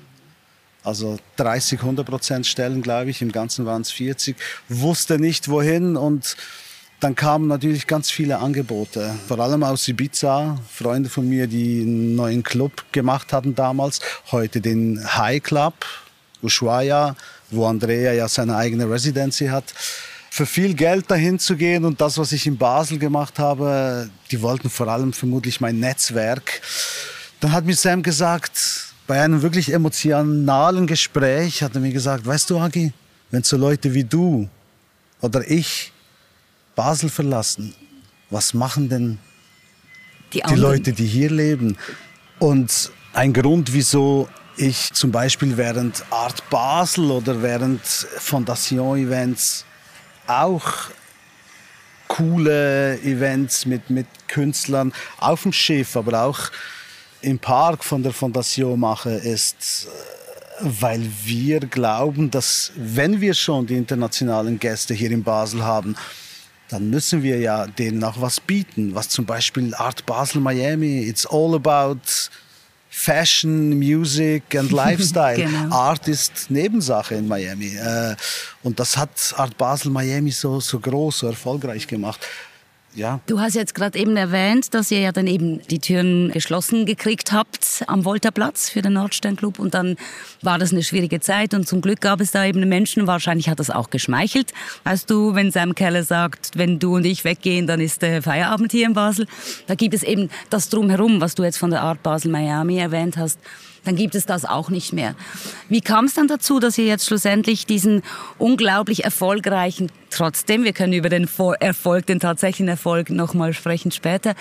also 0.83 1.17
30, 1.37 1.79
100 1.79 2.05
Prozent 2.05 2.45
Stellen, 2.45 2.81
glaube 2.81 3.11
ich. 3.11 3.21
Im 3.21 3.31
Ganzen 3.31 3.65
waren 3.65 3.81
es 3.81 3.91
40. 3.91 4.35
Wusste 4.67 5.19
nicht 5.19 5.47
wohin 5.47 5.95
und 5.95 6.35
dann 6.99 7.15
kamen 7.15 7.47
natürlich 7.47 7.87
ganz 7.87 8.09
viele 8.09 8.39
Angebote, 8.39 9.15
vor 9.27 9.39
allem 9.39 9.63
aus 9.63 9.87
Ibiza. 9.87 10.59
Freunde 10.69 11.09
von 11.09 11.29
mir, 11.29 11.47
die 11.47 11.81
einen 11.81 12.15
neuen 12.15 12.43
Club 12.43 12.83
gemacht 12.91 13.31
hatten 13.31 13.55
damals, 13.55 14.01
heute 14.31 14.59
den 14.59 14.99
High 15.15 15.41
Club, 15.43 15.85
Ushuaia 16.47 17.15
wo 17.51 17.65
Andrea 17.65 18.13
ja 18.13 18.27
seine 18.27 18.55
eigene 18.55 18.89
Residency 18.89 19.47
hat, 19.47 19.73
für 20.29 20.45
viel 20.45 20.73
Geld 20.73 21.09
dahin 21.09 21.39
zu 21.39 21.55
gehen 21.55 21.85
und 21.85 21.99
das, 22.01 22.17
was 22.17 22.31
ich 22.31 22.45
in 22.45 22.57
Basel 22.57 22.99
gemacht 22.99 23.39
habe, 23.39 24.09
die 24.29 24.41
wollten 24.41 24.69
vor 24.69 24.87
allem 24.87 25.13
vermutlich 25.13 25.61
mein 25.61 25.79
Netzwerk. 25.79 26.61
Dann 27.39 27.51
hat 27.51 27.65
mir 27.65 27.75
Sam 27.75 28.03
gesagt, 28.03 28.93
bei 29.07 29.21
einem 29.21 29.41
wirklich 29.41 29.71
emotionalen 29.71 30.85
Gespräch 30.85 31.63
hat 31.63 31.75
er 31.75 31.81
mir 31.81 31.93
gesagt, 31.93 32.25
weißt 32.25 32.49
du, 32.49 32.59
Agi, 32.59 32.93
wenn 33.31 33.43
so 33.43 33.57
Leute 33.57 33.93
wie 33.93 34.03
du 34.03 34.49
oder 35.21 35.49
ich 35.49 35.91
Basel 36.75 37.09
verlassen, 37.09 37.73
was 38.29 38.53
machen 38.53 38.89
denn 38.89 39.19
die, 40.33 40.43
die 40.47 40.55
Leute, 40.55 40.91
die 40.91 41.05
hier 41.05 41.31
leben? 41.31 41.77
Und 42.37 42.91
ein 43.13 43.33
Grund, 43.33 43.73
wieso 43.73 44.27
ich 44.57 44.91
zum 44.93 45.11
Beispiel 45.11 45.55
während 45.55 46.03
Art 46.11 46.49
Basel 46.49 47.11
oder 47.11 47.41
während 47.41 47.81
Fondation-Events 47.83 49.65
auch 50.27 50.89
coole 52.07 52.99
Events 53.01 53.65
mit, 53.65 53.89
mit 53.89 54.07
Künstlern 54.27 54.93
auf 55.19 55.43
dem 55.43 55.53
Schiff, 55.53 55.95
aber 55.95 56.23
auch 56.23 56.39
im 57.21 57.39
Park 57.39 57.83
von 57.83 58.03
der 58.03 58.13
Fondation 58.13 58.79
mache, 58.79 59.11
ist, 59.11 59.87
äh, 59.87 60.65
weil 60.81 61.07
wir 61.23 61.59
glauben, 61.59 62.31
dass 62.31 62.71
wenn 62.75 63.21
wir 63.21 63.33
schon 63.33 63.67
die 63.67 63.75
internationalen 63.75 64.59
Gäste 64.59 64.93
hier 64.93 65.11
in 65.11 65.23
Basel 65.23 65.63
haben, 65.63 65.95
dann 66.69 66.89
müssen 66.89 67.23
wir 67.23 67.39
ja 67.39 67.67
denen 67.67 68.03
auch 68.03 68.19
was 68.19 68.39
bieten, 68.39 68.93
was 68.93 69.09
zum 69.09 69.25
Beispiel 69.25 69.73
Art 69.75 70.05
Basel 70.05 70.41
Miami, 70.41 71.03
it's 71.03 71.25
all 71.25 71.55
about 71.55 72.29
Fashion, 72.97 73.77
Music 73.77 74.55
and 74.55 74.71
Lifestyle. 74.83 75.37
genau. 75.37 75.73
Art 75.73 76.07
ist 76.07 76.49
Nebensache 76.49 77.13
in 77.13 77.27
Miami. 77.27 77.75
Äh, 77.75 78.15
und 78.63 78.79
das 78.79 78.97
hat 78.97 79.11
Art 79.37 79.55
Basel 79.55 79.91
Miami 79.91 80.31
so, 80.31 80.59
so 80.59 80.79
groß, 80.79 81.19
so 81.19 81.27
erfolgreich 81.27 81.87
gemacht. 81.87 82.19
Ja. 82.93 83.19
Du 83.27 83.39
hast 83.39 83.53
jetzt 83.53 83.75
gerade 83.75 83.99
eben 83.99 84.17
erwähnt, 84.17 84.73
dass 84.73 84.89
ihr 84.89 84.99
ja 84.99 85.11
dann 85.11 85.27
eben 85.27 85.61
die 85.67 85.79
Türen 85.79 86.31
geschlossen 86.31 86.85
gekriegt 86.85 87.31
habt 87.31 87.83
am 87.87 88.03
Volterplatz 88.03 88.69
für 88.69 88.81
den 88.81 88.93
Nordsternclub 88.93 89.59
und 89.59 89.75
dann 89.75 89.97
war 90.41 90.57
das 90.57 90.71
eine 90.71 90.81
schwierige 90.81 91.19
Zeit 91.19 91.53
und 91.53 91.67
zum 91.67 91.81
Glück 91.81 92.01
gab 92.01 92.21
es 92.21 92.31
da 92.31 92.43
eben 92.45 92.67
Menschen, 92.67 93.05
wahrscheinlich 93.05 93.49
hat 93.49 93.59
das 93.59 93.69
auch 93.69 93.91
geschmeichelt. 93.91 94.51
Weißt 94.83 95.09
du, 95.09 95.35
wenn 95.35 95.51
Sam 95.51 95.75
Keller 95.75 96.03
sagt, 96.03 96.51
wenn 96.55 96.79
du 96.79 96.95
und 96.95 97.05
ich 97.05 97.23
weggehen, 97.23 97.67
dann 97.67 97.81
ist 97.81 98.01
der 98.01 98.23
Feierabend 98.23 98.71
hier 98.71 98.87
in 98.87 98.93
Basel. 98.93 99.27
Da 99.67 99.75
gibt 99.75 99.93
es 99.93 100.01
eben 100.01 100.29
das 100.49 100.69
Drumherum, 100.69 101.21
was 101.21 101.35
du 101.35 101.43
jetzt 101.43 101.57
von 101.57 101.69
der 101.69 101.83
Art 101.83 102.01
Basel 102.01 102.31
Miami 102.31 102.77
erwähnt 102.77 103.17
hast 103.17 103.39
dann 103.87 103.95
gibt 103.95 104.15
es 104.15 104.25
das 104.25 104.45
auch 104.45 104.69
nicht 104.69 104.93
mehr. 104.93 105.15
Wie 105.69 105.81
kam 105.81 106.05
es 106.05 106.13
dann 106.13 106.27
dazu, 106.27 106.59
dass 106.59 106.77
ihr 106.77 106.85
jetzt 106.85 107.05
schlussendlich 107.05 107.65
diesen 107.65 108.03
unglaublich 108.37 109.05
erfolgreichen, 109.05 109.89
trotzdem, 110.09 110.63
wir 110.63 110.73
können 110.73 110.93
über 110.93 111.09
den 111.09 111.27
Erfolg, 111.59 112.05
den 112.05 112.19
tatsächlichen 112.19 112.67
Erfolg 112.67 113.09
nochmal 113.09 113.53
sprechen 113.53 113.91
später, 113.91 114.35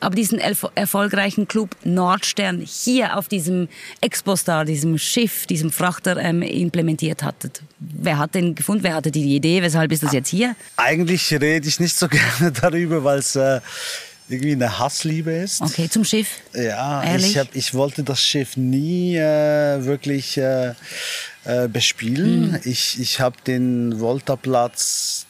aber 0.00 0.14
diesen 0.14 0.38
erfolgreichen 0.38 1.48
Club 1.48 1.76
Nordstern 1.84 2.60
hier 2.60 3.16
auf 3.16 3.28
diesem 3.28 3.68
Expo-Star, 4.00 4.64
diesem 4.64 4.98
Schiff, 4.98 5.46
diesem 5.46 5.72
Frachter 5.72 6.16
ähm, 6.16 6.42
implementiert 6.42 7.22
hattet? 7.22 7.62
Wer 7.78 8.18
hat 8.18 8.34
den 8.34 8.54
gefunden? 8.54 8.84
Wer 8.84 8.94
hatte 8.94 9.10
die 9.10 9.34
Idee? 9.34 9.62
Weshalb 9.62 9.90
ist 9.92 10.02
das 10.02 10.12
jetzt 10.12 10.28
hier? 10.28 10.54
Eigentlich 10.76 11.32
rede 11.32 11.66
ich 11.66 11.80
nicht 11.80 11.96
so 11.96 12.08
gerne 12.38 12.52
darüber, 12.52 13.02
weil 13.04 13.18
es... 13.18 13.36
Äh 13.36 13.60
irgendwie 14.32 14.52
eine 14.52 14.78
Hassliebe 14.78 15.32
ist. 15.32 15.60
Okay, 15.60 15.88
zum 15.88 16.04
Schiff? 16.04 16.40
Ja, 16.54 17.02
ich, 17.16 17.38
hab, 17.38 17.54
ich 17.54 17.74
wollte 17.74 18.02
das 18.02 18.20
Schiff 18.20 18.56
nie 18.56 19.16
äh, 19.16 19.84
wirklich 19.84 20.36
äh, 20.38 20.74
äh, 21.44 21.68
bespielen. 21.68 22.52
Mhm. 22.52 22.60
Ich, 22.64 23.00
ich 23.00 23.20
habe 23.20 23.36
den 23.46 24.00
Voltaplatz, 24.00 25.26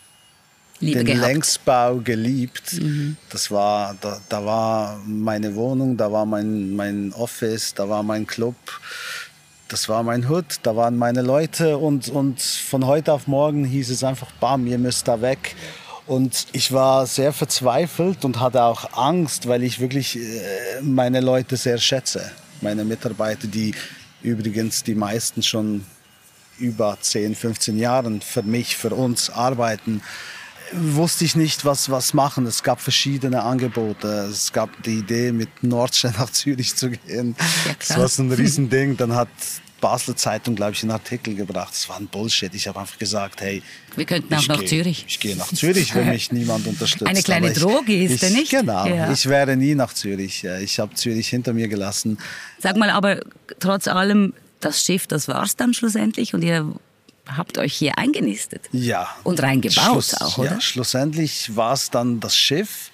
Liebe 0.80 0.98
den 0.98 1.06
gehabt. 1.06 1.26
Längsbau 1.26 1.96
geliebt. 1.96 2.74
Mhm. 2.74 3.16
Das 3.30 3.50
war, 3.50 3.96
da, 4.00 4.20
da 4.28 4.44
war 4.44 5.00
meine 5.06 5.54
Wohnung, 5.54 5.96
da 5.96 6.10
war 6.10 6.26
mein, 6.26 6.74
mein 6.74 7.12
Office, 7.12 7.74
da 7.74 7.88
war 7.88 8.02
mein 8.02 8.26
Club 8.26 8.56
das 9.72 9.88
war 9.88 10.02
mein 10.02 10.28
Hood, 10.28 10.44
da 10.64 10.76
waren 10.76 10.98
meine 10.98 11.22
Leute 11.22 11.78
und, 11.78 12.10
und 12.10 12.42
von 12.42 12.86
heute 12.86 13.10
auf 13.10 13.26
morgen 13.26 13.64
hieß 13.64 13.88
es 13.88 14.04
einfach, 14.04 14.30
bam, 14.32 14.66
ihr 14.66 14.76
müsst 14.76 15.08
da 15.08 15.22
weg. 15.22 15.56
Und 16.06 16.46
ich 16.52 16.72
war 16.72 17.06
sehr 17.06 17.32
verzweifelt 17.32 18.24
und 18.24 18.40
hatte 18.40 18.64
auch 18.64 18.92
Angst, 18.96 19.46
weil 19.48 19.62
ich 19.62 19.80
wirklich 19.80 20.18
äh, 20.18 20.80
meine 20.82 21.20
Leute 21.20 21.56
sehr 21.56 21.78
schätze. 21.78 22.30
Meine 22.60 22.84
Mitarbeiter, 22.84 23.46
die 23.46 23.74
übrigens 24.22 24.82
die 24.82 24.94
meisten 24.94 25.42
schon 25.42 25.84
über 26.58 26.96
10, 27.00 27.34
15 27.34 27.78
Jahren 27.78 28.20
für 28.20 28.42
mich, 28.42 28.76
für 28.76 28.90
uns 28.90 29.30
arbeiten, 29.30 30.02
wusste 30.72 31.24
ich 31.24 31.36
nicht, 31.36 31.64
was, 31.64 31.90
was 31.90 32.14
machen. 32.14 32.46
Es 32.46 32.62
gab 32.62 32.80
verschiedene 32.80 33.42
Angebote. 33.42 34.28
Es 34.30 34.52
gab 34.52 34.70
die 34.82 34.98
Idee, 34.98 35.32
mit 35.32 35.62
Nordstein 35.62 36.14
nach 36.18 36.30
Zürich 36.30 36.76
zu 36.76 36.90
gehen. 36.90 37.36
Ja, 37.66 37.74
das 37.78 37.98
war 37.98 38.08
so 38.08 38.22
ein 38.22 38.32
Riesending. 38.32 38.96
Dann 38.96 39.14
hat 39.14 39.28
Basler 39.82 40.16
Zeitung, 40.16 40.54
glaube 40.54 40.72
ich, 40.72 40.82
einen 40.82 40.92
Artikel 40.92 41.34
gebracht. 41.34 41.74
Das 41.74 41.86
war 41.90 41.98
ein 41.98 42.06
Bullshit. 42.06 42.54
Ich 42.54 42.66
habe 42.66 42.80
einfach 42.80 42.98
gesagt, 42.98 43.42
hey, 43.42 43.62
wir 43.96 44.06
könnten 44.06 44.32
auch 44.32 44.46
nach 44.46 44.60
geh, 44.60 44.66
Zürich. 44.66 45.04
Ich 45.06 45.20
gehe 45.20 45.36
nach 45.36 45.52
Zürich, 45.52 45.94
wenn 45.94 46.08
mich 46.08 46.32
niemand 46.32 46.66
unterstützt. 46.66 47.06
Eine 47.06 47.22
kleine 47.22 47.52
ich, 47.52 47.58
Droge 47.58 47.94
ist 47.94 48.22
er 48.22 48.30
nicht? 48.30 48.50
Genau. 48.50 48.86
Ja. 48.86 49.12
Ich 49.12 49.26
wäre 49.26 49.54
nie 49.56 49.74
nach 49.74 49.92
Zürich. 49.92 50.44
Ich 50.44 50.78
habe 50.78 50.94
Zürich 50.94 51.28
hinter 51.28 51.52
mir 51.52 51.68
gelassen. 51.68 52.16
Sag 52.58 52.76
mal, 52.76 52.88
aber 52.88 53.20
trotz 53.60 53.88
allem, 53.88 54.32
das 54.60 54.82
Schiff, 54.82 55.06
das 55.06 55.28
war 55.28 55.42
es 55.42 55.56
dann 55.56 55.74
schlussendlich 55.74 56.32
und 56.32 56.42
ihr 56.42 56.72
habt 57.26 57.58
euch 57.58 57.74
hier 57.74 57.98
eingenistet. 57.98 58.62
Ja. 58.72 59.08
Und 59.24 59.42
reingebaut 59.42 59.84
Schluss, 59.84 60.14
auch, 60.14 60.38
oder? 60.38 60.52
Ja, 60.52 60.60
schlussendlich 60.60 61.56
war 61.56 61.72
es 61.74 61.90
dann 61.90 62.20
das 62.20 62.36
Schiff, 62.36 62.90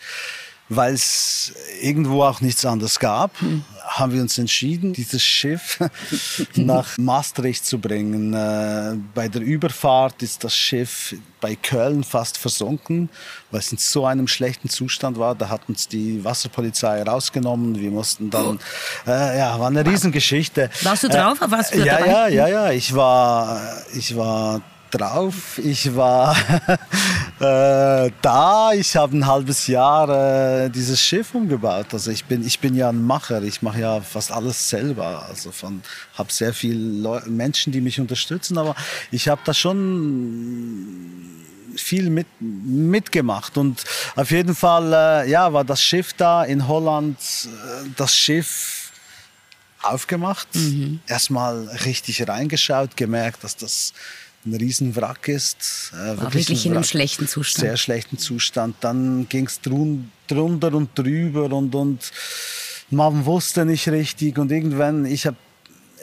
weil 0.69 0.95
es 0.95 1.53
irgendwo 1.81 2.23
auch 2.23 2.41
nichts 2.41 2.65
anderes 2.65 2.99
gab. 2.99 3.41
Hm 3.41 3.65
haben 3.89 4.13
wir 4.13 4.21
uns 4.21 4.39
entschieden, 4.39 4.93
dieses 4.93 5.23
Schiff 5.23 5.79
nach 6.55 6.99
Maastricht 6.99 7.65
zu 7.65 7.79
bringen. 7.79 8.35
Äh, 8.35 8.97
bei 9.15 9.29
der 9.29 9.43
Überfahrt 9.43 10.23
ist 10.23 10.45
das 10.45 10.55
Schiff 10.55 11.17
bei 11.41 11.57
Köln 11.57 12.05
fast 12.05 12.37
versunken, 12.37 13.09
weil 13.51 13.61
es 13.61 13.73
in 13.73 13.79
so 13.79 14.05
einem 14.05 14.29
schlechten 14.29 14.69
Zustand 14.69 15.19
war. 15.19 15.35
Da 15.35 15.49
hat 15.49 15.63
uns 15.69 15.89
die 15.89 16.23
Wasserpolizei 16.23 17.03
rausgenommen. 17.03 17.81
Wir 17.81 17.91
mussten 17.91 18.31
dann, 18.31 18.59
äh, 19.07 19.39
ja, 19.39 19.59
war 19.59 19.69
eine 19.69 19.85
Riesengeschichte. 19.87 20.71
Warst 20.83 21.05
du 21.05 21.09
drauf? 21.09 21.41
Äh, 21.41 21.51
Warst 21.51 21.75
du 21.75 21.79
ja, 21.79 21.99
dabei? 21.99 22.11
ja, 22.11 22.29
ja, 22.29 22.49
ja. 22.49 22.71
Ich 22.73 22.95
war, 22.95 23.61
ich 23.95 24.17
war 24.17 24.61
drauf. 24.91 25.59
Ich 25.59 25.95
war 25.95 26.37
äh, 27.41 28.11
da. 28.23 28.73
Ich 28.73 28.97
habe 28.97 29.17
ein 29.17 29.27
halbes 29.27 29.67
Jahr 29.67 30.09
äh, 30.65 30.71
dieses 30.71 31.01
Schiff 31.01 31.35
umgebaut. 31.35 31.87
Also 31.93 32.11
ich 32.11 32.25
bin, 32.25 32.47
ich 32.47 32.59
bin 32.59 32.75
ja 32.75 32.89
ein 32.89 33.03
Macher. 33.03 33.43
Ich 33.43 33.63
mache 33.63 33.81
ja 33.81 34.01
fast 34.01 34.33
alles 34.33 34.69
selber. 34.69 35.27
Also 35.29 35.53
von 35.53 35.83
habe 36.17 36.33
sehr 36.33 36.53
viele 36.53 37.23
Menschen, 37.27 37.73
die 37.73 37.81
mich 37.81 38.01
unterstützen. 38.01 38.59
Aber 38.59 38.75
ich 39.11 39.29
habe 39.29 39.41
da 39.45 39.55
schon 39.55 41.29
viel 41.79 42.11
mit, 42.11 42.27
mitgemacht 42.41 43.57
und 43.57 43.85
auf 44.17 44.31
jeden 44.31 44.55
Fall 44.55 44.93
äh, 44.93 45.31
ja 45.31 45.53
war 45.53 45.65
das 45.65 45.83
Schiff 45.83 46.13
da 46.13 46.45
in 46.45 46.67
Holland 46.67 47.19
äh, 47.19 47.89
das 47.97 48.17
Schiff 48.17 48.93
aufgemacht 49.83 50.49
mhm. 50.55 51.01
erstmal 51.07 51.69
richtig 51.85 52.27
reingeschaut 52.27 52.97
gemerkt 52.97 53.45
dass 53.45 53.57
das 53.57 53.93
ein 54.47 54.55
Riesenwrack 54.55 55.29
ist. 55.29 55.93
Äh, 55.93 55.97
War 55.97 56.23
wirklich, 56.23 56.49
wirklich 56.49 56.67
in 56.67 56.73
einem 56.73 56.85
schlechten 56.85 57.27
Zustand. 57.29 57.67
Sehr 57.67 57.77
schlechten 57.77 58.19
Zustand. 58.19 58.77
Dann 58.81 59.29
ging 59.29 59.47
es 59.47 59.61
drun, 59.61 60.11
drunter 60.27 60.73
und 60.75 60.91
drüber 60.97 61.53
und, 61.53 61.75
und 61.75 62.11
man 62.91 63.27
wusste 63.27 63.65
nicht 63.65 63.89
richtig. 63.89 64.39
Und 64.39 64.51
irgendwann, 64.53 65.05
ich 65.05 65.27
habe 65.27 65.37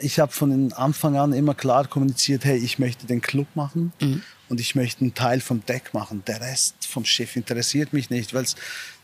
ich 0.00 0.20
hab 0.20 0.32
von 0.32 0.72
Anfang 0.74 1.16
an 1.16 1.32
immer 1.32 1.54
klar 1.54 1.86
kommuniziert, 1.86 2.44
hey, 2.44 2.58
ich 2.58 2.78
möchte 2.78 3.06
den 3.06 3.20
Club 3.20 3.46
machen 3.54 3.92
mhm. 4.00 4.22
Und 4.48 4.60
ich 4.60 4.74
möchte 4.74 5.02
einen 5.02 5.14
Teil 5.14 5.40
vom 5.40 5.64
Deck 5.66 5.92
machen. 5.94 6.22
Der 6.26 6.40
Rest 6.40 6.74
vom 6.86 7.04
Schiff 7.04 7.36
interessiert 7.36 7.92
mich 7.92 8.10
nicht, 8.10 8.34
weil 8.34 8.44
es 8.44 8.56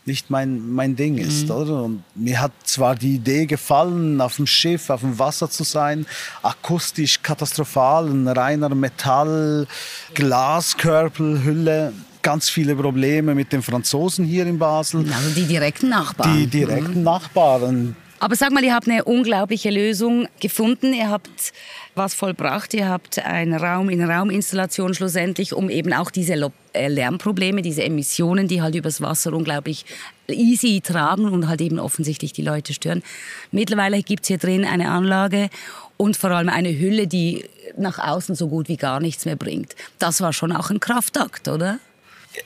nicht 0.04 0.30
mein, 0.30 0.72
mein 0.72 0.96
Ding 0.96 1.18
ist, 1.18 1.44
mhm. 1.44 1.50
oder? 1.50 1.82
Und 1.84 2.04
mir 2.14 2.40
hat 2.40 2.52
zwar 2.64 2.96
die 2.96 3.16
Idee 3.16 3.46
gefallen, 3.46 4.20
auf 4.20 4.36
dem 4.36 4.46
Schiff, 4.46 4.90
auf 4.90 5.00
dem 5.00 5.18
Wasser 5.18 5.48
zu 5.48 5.64
sein, 5.64 6.06
akustisch 6.42 7.22
katastrophal, 7.22 8.08
ein 8.08 8.26
reiner 8.26 8.74
Metall, 8.74 9.66
Glaskörperhülle, 10.14 11.92
ganz 12.22 12.48
viele 12.48 12.74
Probleme 12.74 13.34
mit 13.34 13.52
den 13.52 13.62
Franzosen 13.62 14.24
hier 14.24 14.46
in 14.46 14.58
Basel. 14.58 15.06
Also 15.12 15.30
die 15.30 15.46
direkten 15.46 15.90
Nachbarn. 15.90 16.36
Die 16.36 16.46
direkten 16.46 16.98
mhm. 16.98 17.04
Nachbarn. 17.04 17.96
Aber 18.22 18.36
sag 18.36 18.52
mal, 18.52 18.62
ihr 18.62 18.72
habt 18.72 18.88
eine 18.88 19.02
unglaubliche 19.02 19.68
Lösung 19.68 20.28
gefunden. 20.38 20.94
Ihr 20.94 21.10
habt 21.10 21.52
was 21.96 22.14
vollbracht. 22.14 22.72
Ihr 22.72 22.88
habt 22.88 23.18
einen 23.18 23.52
Raum 23.52 23.88
in 23.88 24.00
Rauminstallation 24.00 24.94
schlussendlich, 24.94 25.54
um 25.54 25.68
eben 25.68 25.92
auch 25.92 26.08
diese 26.08 26.34
äh, 26.72 26.86
Lärmprobleme, 26.86 27.62
diese 27.62 27.82
Emissionen, 27.82 28.46
die 28.46 28.62
halt 28.62 28.76
übers 28.76 29.00
Wasser 29.00 29.32
unglaublich 29.32 29.84
easy 30.28 30.80
tragen 30.80 31.24
und 31.30 31.48
halt 31.48 31.60
eben 31.62 31.80
offensichtlich 31.80 32.32
die 32.32 32.42
Leute 32.42 32.74
stören. 32.74 33.02
Mittlerweile 33.50 34.00
gibt 34.04 34.22
es 34.22 34.28
hier 34.28 34.38
drin 34.38 34.64
eine 34.64 34.90
Anlage 34.90 35.50
und 35.96 36.16
vor 36.16 36.30
allem 36.30 36.48
eine 36.48 36.78
Hülle, 36.78 37.08
die 37.08 37.44
nach 37.76 37.98
außen 37.98 38.36
so 38.36 38.46
gut 38.46 38.68
wie 38.68 38.76
gar 38.76 39.00
nichts 39.00 39.24
mehr 39.24 39.34
bringt. 39.34 39.74
Das 39.98 40.20
war 40.20 40.32
schon 40.32 40.52
auch 40.52 40.70
ein 40.70 40.78
Kraftakt, 40.78 41.48
oder? 41.48 41.80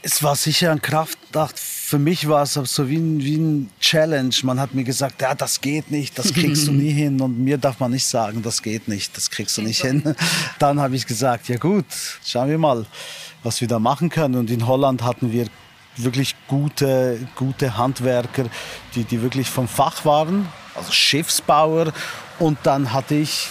Es 0.03 0.22
war 0.22 0.35
sicher 0.35 0.72
ein 0.72 0.83
Kraftakt. 0.83 1.59
Für 1.59 1.99
mich 1.99 2.29
war 2.29 2.42
es 2.42 2.55
so 2.55 2.88
wie 2.88 2.96
ein, 2.96 3.22
wie 3.22 3.37
ein 3.37 3.70
Challenge. 3.81 4.35
Man 4.42 4.59
hat 4.59 4.75
mir 4.75 4.83
gesagt, 4.83 5.22
ja, 5.22 5.35
das 5.35 5.61
geht 5.61 5.90
nicht, 5.90 6.18
das 6.18 6.33
kriegst 6.33 6.66
du 6.66 6.72
nie 6.72 6.90
hin. 6.92 7.20
Und 7.20 7.38
mir 7.38 7.59
darf 7.59 7.79
man 7.79 7.92
nicht 7.92 8.07
sagen, 8.07 8.42
das 8.42 8.62
geht 8.62 8.88
nicht, 8.88 9.16
das 9.16 9.31
kriegst 9.31 9.57
du 9.57 9.62
nicht 9.62 9.83
hin. 9.83 10.16
Dann 10.59 10.81
habe 10.81 10.96
ich 10.96 11.07
gesagt, 11.07 11.49
ja 11.49 11.57
gut, 11.57 11.87
schauen 12.25 12.49
wir 12.49 12.59
mal, 12.59 12.87
was 13.42 13.61
wir 13.61 13.68
da 13.68 13.79
machen 13.79 14.09
können. 14.09 14.35
Und 14.35 14.51
in 14.51 14.66
Holland 14.66 15.03
hatten 15.03 15.33
wir 15.33 15.46
wirklich 15.96 16.35
gute, 16.49 17.27
gute 17.37 17.77
Handwerker, 17.77 18.46
die, 18.94 19.05
die 19.05 19.22
wirklich 19.22 19.49
vom 19.49 19.68
Fach 19.68 20.05
waren, 20.05 20.49
also 20.75 20.90
Schiffsbauer. 20.90 21.92
Und 22.38 22.59
dann 22.64 22.92
hatte 22.92 23.14
ich 23.14 23.49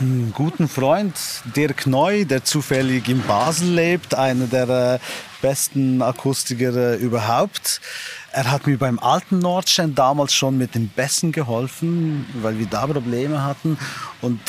einen 0.00 0.32
guten 0.34 0.68
Freund, 0.68 1.14
Dirk 1.56 1.86
Neu, 1.86 2.24
der 2.24 2.44
zufällig 2.44 3.08
in 3.08 3.22
Basel 3.22 3.74
lebt, 3.74 4.14
einer 4.14 4.46
der 4.46 4.68
äh, 4.94 4.98
besten 5.42 6.00
Akustiker 6.02 6.74
äh, 6.74 6.96
überhaupt. 6.96 7.80
Er 8.32 8.50
hat 8.50 8.66
mir 8.66 8.78
beim 8.78 8.98
alten 8.98 9.38
Nordstein 9.38 9.94
damals 9.94 10.32
schon 10.32 10.56
mit 10.56 10.74
den 10.74 10.88
Bässen 10.88 11.32
geholfen, 11.32 12.26
weil 12.42 12.58
wir 12.58 12.66
da 12.66 12.86
Probleme 12.86 13.44
hatten. 13.44 13.78
Und 14.20 14.40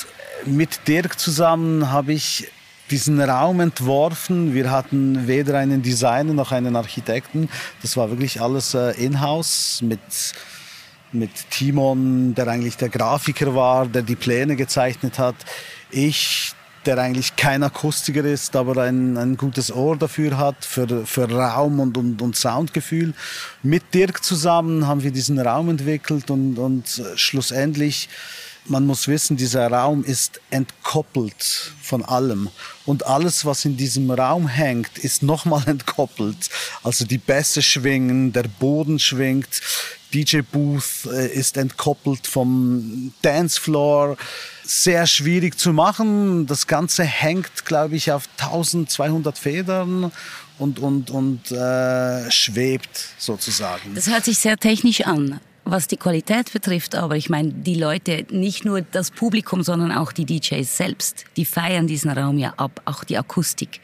mit 0.45 0.87
Dirk 0.87 1.19
zusammen 1.19 1.91
habe 1.91 2.13
ich 2.13 2.47
diesen 2.89 3.21
Raum 3.21 3.59
entworfen. 3.59 4.53
Wir 4.53 4.71
hatten 4.71 5.27
weder 5.27 5.57
einen 5.57 5.81
Designer 5.81 6.33
noch 6.33 6.51
einen 6.51 6.75
Architekten. 6.75 7.49
Das 7.81 7.97
war 7.97 8.09
wirklich 8.09 8.41
alles 8.41 8.73
äh, 8.73 8.91
in-house 8.91 9.81
mit 9.81 9.99
mit 11.13 11.31
Timon, 11.49 12.35
der 12.35 12.47
eigentlich 12.47 12.77
der 12.77 12.89
Grafiker 12.89 13.55
war, 13.55 13.85
der 13.87 14.01
die 14.01 14.15
Pläne 14.15 14.55
gezeichnet 14.55 15.19
hat. 15.19 15.35
Ich, 15.89 16.53
der 16.85 16.97
eigentlich 16.97 17.35
kein 17.35 17.63
Akustiker 17.63 18.23
ist, 18.23 18.55
aber 18.55 18.81
ein, 18.81 19.17
ein 19.17 19.37
gutes 19.37 19.71
Ohr 19.71 19.97
dafür 19.97 20.37
hat, 20.37 20.65
für, 20.65 21.05
für 21.05 21.29
Raum 21.29 21.79
und, 21.79 21.97
und, 21.97 22.21
und 22.21 22.35
Soundgefühl. 22.35 23.13
Mit 23.61 23.93
Dirk 23.93 24.23
zusammen 24.23 24.87
haben 24.87 25.03
wir 25.03 25.11
diesen 25.11 25.39
Raum 25.39 25.69
entwickelt 25.69 26.31
und, 26.31 26.57
und 26.57 27.01
schlussendlich 27.15 28.09
man 28.65 28.85
muss 28.85 29.07
wissen, 29.07 29.37
dieser 29.37 29.67
Raum 29.67 30.03
ist 30.03 30.39
entkoppelt 30.49 31.73
von 31.81 32.05
allem. 32.05 32.49
Und 32.85 33.05
alles, 33.05 33.45
was 33.45 33.65
in 33.65 33.77
diesem 33.77 34.11
Raum 34.11 34.47
hängt, 34.47 34.97
ist 34.99 35.23
nochmal 35.23 35.63
entkoppelt. 35.67 36.49
Also 36.83 37.05
die 37.05 37.17
Bässe 37.17 37.61
schwingen, 37.61 38.33
der 38.33 38.43
Boden 38.43 38.99
schwingt, 38.99 39.61
DJ-Booth 40.13 41.05
äh, 41.11 41.27
ist 41.33 41.57
entkoppelt 41.57 42.27
vom 42.27 43.13
Dancefloor. 43.21 44.17
Sehr 44.63 45.07
schwierig 45.07 45.57
zu 45.57 45.73
machen. 45.73 46.45
Das 46.45 46.67
Ganze 46.67 47.03
hängt, 47.03 47.65
glaube 47.65 47.95
ich, 47.95 48.11
auf 48.11 48.27
1200 48.37 49.37
Federn 49.37 50.11
und, 50.59 50.79
und, 50.79 51.09
und 51.09 51.51
äh, 51.51 52.29
schwebt 52.29 53.07
sozusagen. 53.17 53.95
Das 53.95 54.07
hört 54.07 54.25
sich 54.25 54.37
sehr 54.37 54.57
technisch 54.57 55.01
an 55.01 55.39
was 55.63 55.87
die 55.87 55.97
Qualität 55.97 56.51
betrifft, 56.51 56.95
aber 56.95 57.15
ich 57.15 57.29
meine, 57.29 57.49
die 57.49 57.75
Leute, 57.75 58.25
nicht 58.31 58.65
nur 58.65 58.81
das 58.81 59.11
Publikum, 59.11 59.63
sondern 59.63 59.91
auch 59.91 60.11
die 60.11 60.25
DJs 60.25 60.77
selbst, 60.77 61.25
die 61.37 61.45
feiern 61.45 61.87
diesen 61.87 62.09
Raum 62.11 62.37
ja 62.37 62.53
ab, 62.57 62.81
auch 62.85 63.03
die 63.03 63.17
Akustik. 63.17 63.79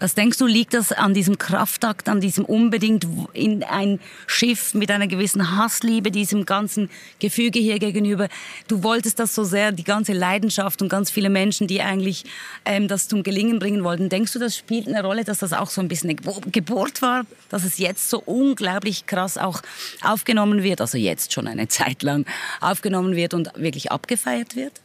Was 0.00 0.14
denkst 0.14 0.38
du, 0.38 0.46
liegt 0.46 0.72
das 0.72 0.92
an 0.92 1.12
diesem 1.12 1.36
Kraftakt, 1.36 2.08
an 2.08 2.22
diesem 2.22 2.46
unbedingt 2.46 3.06
in 3.34 3.62
ein 3.62 4.00
Schiff 4.26 4.72
mit 4.72 4.90
einer 4.90 5.06
gewissen 5.06 5.58
Hassliebe, 5.58 6.10
diesem 6.10 6.46
ganzen 6.46 6.88
Gefüge 7.18 7.58
hier 7.58 7.78
gegenüber? 7.78 8.28
Du 8.66 8.82
wolltest 8.82 9.18
das 9.18 9.34
so 9.34 9.44
sehr, 9.44 9.72
die 9.72 9.84
ganze 9.84 10.14
Leidenschaft 10.14 10.80
und 10.80 10.88
ganz 10.88 11.10
viele 11.10 11.28
Menschen, 11.28 11.66
die 11.66 11.82
eigentlich 11.82 12.24
ähm, 12.64 12.88
das 12.88 13.08
zum 13.08 13.22
Gelingen 13.22 13.58
bringen 13.58 13.84
wollten. 13.84 14.08
Denkst 14.08 14.32
du, 14.32 14.38
das 14.38 14.56
spielt 14.56 14.88
eine 14.88 15.02
Rolle, 15.02 15.24
dass 15.24 15.40
das 15.40 15.52
auch 15.52 15.68
so 15.68 15.82
ein 15.82 15.88
bisschen 15.88 16.08
eine 16.08 16.40
Geburt 16.50 17.02
war, 17.02 17.26
dass 17.50 17.64
es 17.64 17.76
jetzt 17.76 18.08
so 18.08 18.22
unglaublich 18.24 19.04
krass 19.04 19.36
auch 19.36 19.60
aufgenommen 20.02 20.62
wird, 20.62 20.80
also 20.90 20.98
jetzt 20.98 21.32
schon 21.32 21.46
eine 21.46 21.68
Zeit 21.78 22.02
lang 22.02 22.26
aufgenommen 22.60 23.14
wird 23.14 23.34
und 23.34 23.50
wirklich 23.54 23.92
abgefeiert 23.92 24.56
wird? 24.56 24.80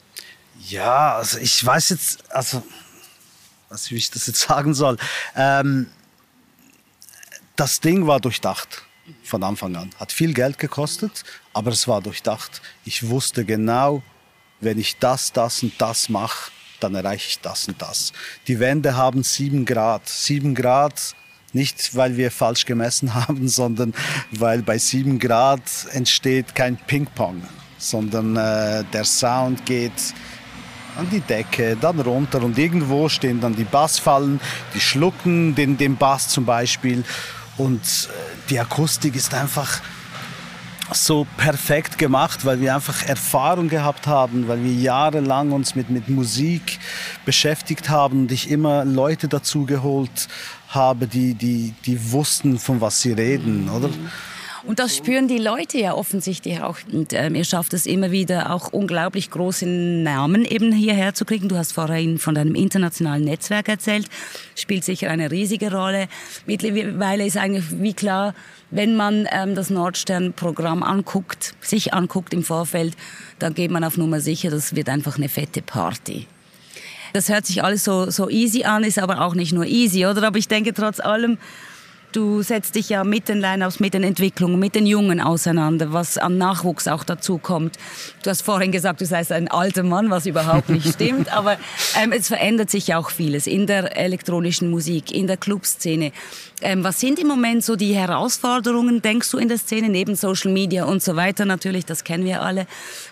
Ja, 0.70 1.16
also 1.16 1.40
ich 1.40 1.66
weiß 1.66 1.90
jetzt, 1.90 2.32
also 2.32 2.64
was 3.70 3.92
ich 3.92 4.12
das 4.12 4.28
jetzt 4.28 4.40
sagen 4.40 4.74
soll. 4.74 4.98
Ähm, 5.36 5.88
das 7.56 7.80
Ding 7.80 8.06
war 8.06 8.20
durchdacht 8.20 8.84
von 9.24 9.44
Anfang 9.44 9.76
an. 9.76 9.90
Hat 10.00 10.12
viel 10.12 10.34
Geld 10.34 10.60
gekostet, 10.60 11.24
aber 11.54 11.72
es 11.72 11.88
war 11.88 12.02
durchdacht. 12.02 12.62
Ich 12.86 13.08
wusste 13.10 13.44
genau, 13.44 14.04
wenn 14.62 14.80
ich 14.80 14.98
das, 14.98 15.34
das 15.34 15.64
und 15.64 15.74
das 15.80 16.10
mache, 16.10 16.52
dann 16.80 16.96
erreiche 16.96 17.28
ich 17.28 17.40
das 17.40 17.68
und 17.68 17.82
das. 17.82 18.14
Die 18.48 18.60
Wände 18.60 18.96
haben 18.96 19.24
sieben 19.24 19.66
Grad. 19.66 20.08
Sieben 20.08 20.54
Grad 20.54 21.16
nicht, 21.56 21.96
weil 21.96 22.18
wir 22.18 22.30
falsch 22.30 22.66
gemessen 22.66 23.14
haben, 23.28 23.48
sondern 23.48 23.94
weil 24.32 24.62
bei 24.62 24.78
sieben 24.78 25.18
Grad 25.18 25.62
entsteht 25.92 26.54
kein 26.54 26.78
Ping-Pong, 26.78 27.42
sondern 27.78 28.36
äh, 28.36 28.84
der 28.94 29.06
Sound 29.06 29.66
geht 29.66 30.14
an 30.98 31.10
die 31.10 31.22
Decke, 31.22 31.76
dann 31.80 32.00
runter 32.00 32.42
und 32.42 32.58
irgendwo 32.58 33.10
stehen 33.10 33.42
dann 33.42 33.56
die 33.56 33.66
Bassfallen, 33.66 34.40
die 34.74 34.80
schlucken 34.80 35.56
den, 35.56 35.78
den 35.78 35.98
Bass 35.98 36.30
zum 36.30 36.46
Beispiel 36.46 37.04
und 37.58 37.82
äh, 37.82 38.50
die 38.50 38.60
Akustik 38.60 39.16
ist 39.16 39.34
einfach 39.34 39.82
so 40.94 41.26
perfekt 41.38 41.98
gemacht, 41.98 42.46
weil 42.46 42.62
wir 42.62 42.76
einfach 42.76 43.04
Erfahrung 43.04 43.70
gehabt 43.70 44.06
haben, 44.06 44.48
weil 44.48 44.64
wir 44.64 44.74
jahrelang 44.74 45.52
uns 45.52 45.76
mit, 45.76 45.90
mit 45.90 46.10
Musik 46.10 46.80
beschäftigt 47.26 47.90
haben 47.90 48.22
und 48.22 48.32
ich 48.32 48.52
immer 48.52 48.86
Leute 48.86 49.28
dazu 49.28 49.66
geholt 49.66 50.28
habe, 50.76 51.08
die, 51.08 51.34
die, 51.34 51.74
die 51.86 52.12
wussten, 52.12 52.60
von 52.60 52.82
was 52.82 53.02
sie 53.02 53.14
reden, 53.14 53.70
oder? 53.70 53.90
Und 54.68 54.80
das 54.80 54.98
spüren 54.98 55.28
die 55.28 55.38
Leute 55.38 55.78
ja 55.78 55.94
offensichtlich 55.94 56.62
auch. 56.62 56.78
Und 56.92 57.14
ähm, 57.14 57.36
ihr 57.36 57.44
schafft 57.44 57.74
es 57.74 57.86
immer 57.86 58.10
wieder 58.10 58.52
auch 58.52 58.74
unglaublich 58.74 59.30
große 59.30 59.68
Namen 59.68 60.44
eben 60.44 60.72
hierher 60.72 61.14
zu 61.14 61.24
kriegen. 61.24 61.50
Du 61.50 61.56
hast 61.56 61.74
vorhin 61.74 62.18
von 62.18 62.34
deinem 62.34 62.56
internationalen 62.56 63.24
Netzwerk 63.24 63.70
erzählt. 63.70 64.08
Spielt 64.56 64.84
sicher 64.84 65.12
eine 65.12 65.30
riesige 65.30 65.72
Rolle. 65.72 66.08
Mittlerweile 66.48 67.28
ist 67.28 67.38
eigentlich 67.38 67.66
wie 67.80 67.94
klar, 67.94 68.34
wenn 68.72 68.96
man 68.96 69.28
ähm, 69.32 69.54
das 69.54 69.70
Nordstern-Programm 69.70 70.82
anguckt, 70.82 71.54
sich 71.62 71.94
anguckt 71.94 72.34
im 72.34 72.44
Vorfeld, 72.44 72.96
dann 73.38 73.54
geht 73.54 73.70
man 73.70 73.84
auf 73.84 73.98
Nummer 73.98 74.20
sicher, 74.20 74.50
das 74.50 74.76
wird 74.76 74.90
einfach 74.90 75.18
eine 75.18 75.30
fette 75.30 75.62
Party. 75.62 76.26
Das 77.16 77.30
hört 77.30 77.46
sich 77.46 77.64
alles 77.64 77.86
so, 77.86 78.10
so 78.12 78.30
easy 78.30 78.66
an, 78.66 78.84
ist 78.84 79.00
aber 79.00 79.22
auch 79.22 79.36
nicht 79.36 79.54
nur 79.54 79.66
easy, 79.66 80.06
oder? 80.06 80.22
Aber 80.28 80.38
ich 80.38 80.50
denke 80.50 80.74
trotz 80.74 81.00
allem, 81.00 81.38
du 82.16 82.42
setzt 82.42 82.76
dich 82.76 82.90
ja 82.90 83.04
mit 83.04 83.28
den 83.28 83.40
Line-Ups, 83.42 83.80
mit 83.80 83.94
den 83.94 84.04
Entwicklungen, 84.04 84.60
mit 84.60 84.76
den 84.76 84.86
Jungen 84.86 85.20
auseinander, 85.20 85.92
was 85.92 86.18
an 86.18 86.38
Nachwuchs 86.38 86.88
auch 86.88 87.04
dazu 87.04 87.38
kommt. 87.38 87.78
Du 88.24 88.30
hast 88.30 88.42
vorhin 88.42 88.72
gesagt, 88.72 89.02
du 89.02 89.06
seist 89.06 89.32
ein 89.32 89.50
alter 89.50 89.84
Mann, 89.84 90.10
was 90.10 90.26
überhaupt 90.26 90.70
nicht 90.70 90.88
stimmt, 90.94 91.32
aber 91.36 91.58
ähm, 92.02 92.12
es 92.12 92.28
verändert 92.28 92.70
sich 92.70 92.88
ja 92.88 92.98
auch 92.98 93.10
vieles 93.10 93.48
in 93.48 93.68
der 93.68 93.98
elektronischen 93.98 94.70
Musik, 94.70 95.12
in 95.12 95.28
der 95.28 95.38
Clubszene. 95.38 96.12
Ähm, 96.62 96.84
was 96.84 97.00
sind 97.00 97.20
im 97.20 97.28
Moment 97.28 97.64
so 97.64 97.76
die 97.76 97.94
Herausforderungen, 97.94 99.02
denkst 99.02 99.30
du, 99.32 99.38
in 99.38 99.50
der 99.50 99.58
Szene, 99.58 99.90
neben 99.90 100.16
Social 100.16 100.52
Media 100.52 100.86
und 100.86 101.04
so 101.04 101.16
weiter 101.16 101.46
natürlich, 101.46 101.86
das 101.86 102.04
kennen 102.04 102.26
wir 102.26 102.42
alle. 102.42 102.68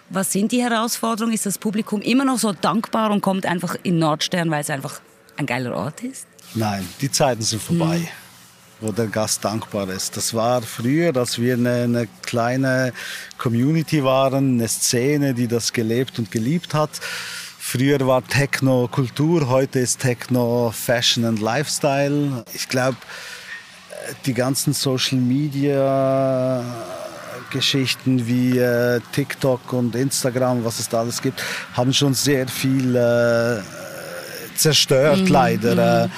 Was 0.09 0.31
sind 0.31 0.51
die 0.51 0.61
Herausforderungen? 0.61 1.33
Ist 1.33 1.45
das 1.45 1.57
Publikum 1.57 2.01
immer 2.01 2.25
noch 2.25 2.37
so 2.37 2.53
dankbar 2.53 3.11
und 3.11 3.21
kommt 3.21 3.45
einfach 3.45 3.75
in 3.83 3.99
Nordstern, 3.99 4.49
weil 4.49 4.61
es 4.61 4.69
einfach 4.69 5.01
ein 5.37 5.45
geiler 5.45 5.75
Ort 5.75 6.03
ist? 6.03 6.27
Nein, 6.55 6.87
die 7.01 7.11
Zeiten 7.11 7.41
sind 7.41 7.61
vorbei. 7.61 7.97
Hm 7.97 8.22
wo 8.83 8.91
der 8.91 9.07
Gast 9.07 9.45
dankbar 9.45 9.89
ist. 9.89 10.17
Das 10.17 10.33
war 10.33 10.61
früher, 10.61 11.13
dass 11.13 11.39
wir 11.39 11.53
eine, 11.53 11.83
eine, 11.83 12.07
kleine 12.21 12.93
Community 13.37 14.03
waren, 14.03 14.59
eine 14.59 14.67
Szene, 14.67 15.33
die 15.33 15.47
das 15.47 15.71
gelebt 15.71 16.19
und 16.19 16.29
geliebt 16.31 16.73
hat. 16.73 16.91
Früher 17.57 18.05
war 18.05 18.27
Techno 18.27 18.89
Kultur, 18.91 19.47
heute 19.47 19.79
ist 19.79 20.01
Techno 20.01 20.73
Fashion 20.75 21.23
and 21.23 21.39
Lifestyle. 21.39 22.43
Ich 22.53 22.67
glaube, 22.67 22.97
die 24.25 24.33
ganzen 24.33 24.73
Social 24.73 25.17
Media 25.17 26.63
Geschichten 27.51 28.27
wie 28.27 28.57
äh, 28.57 28.99
TikTok 29.13 29.71
und 29.73 29.95
Instagram, 29.95 30.65
was 30.65 30.79
es 30.79 30.89
da 30.89 30.99
alles 30.99 31.21
gibt, 31.21 31.41
haben 31.73 31.93
schon 31.93 32.13
sehr 32.13 32.47
viel 32.47 32.95
äh, 32.95 33.61
zerstört, 34.55 35.21
mhm. 35.21 35.27
leider. 35.27 36.07
Mhm 36.07 36.11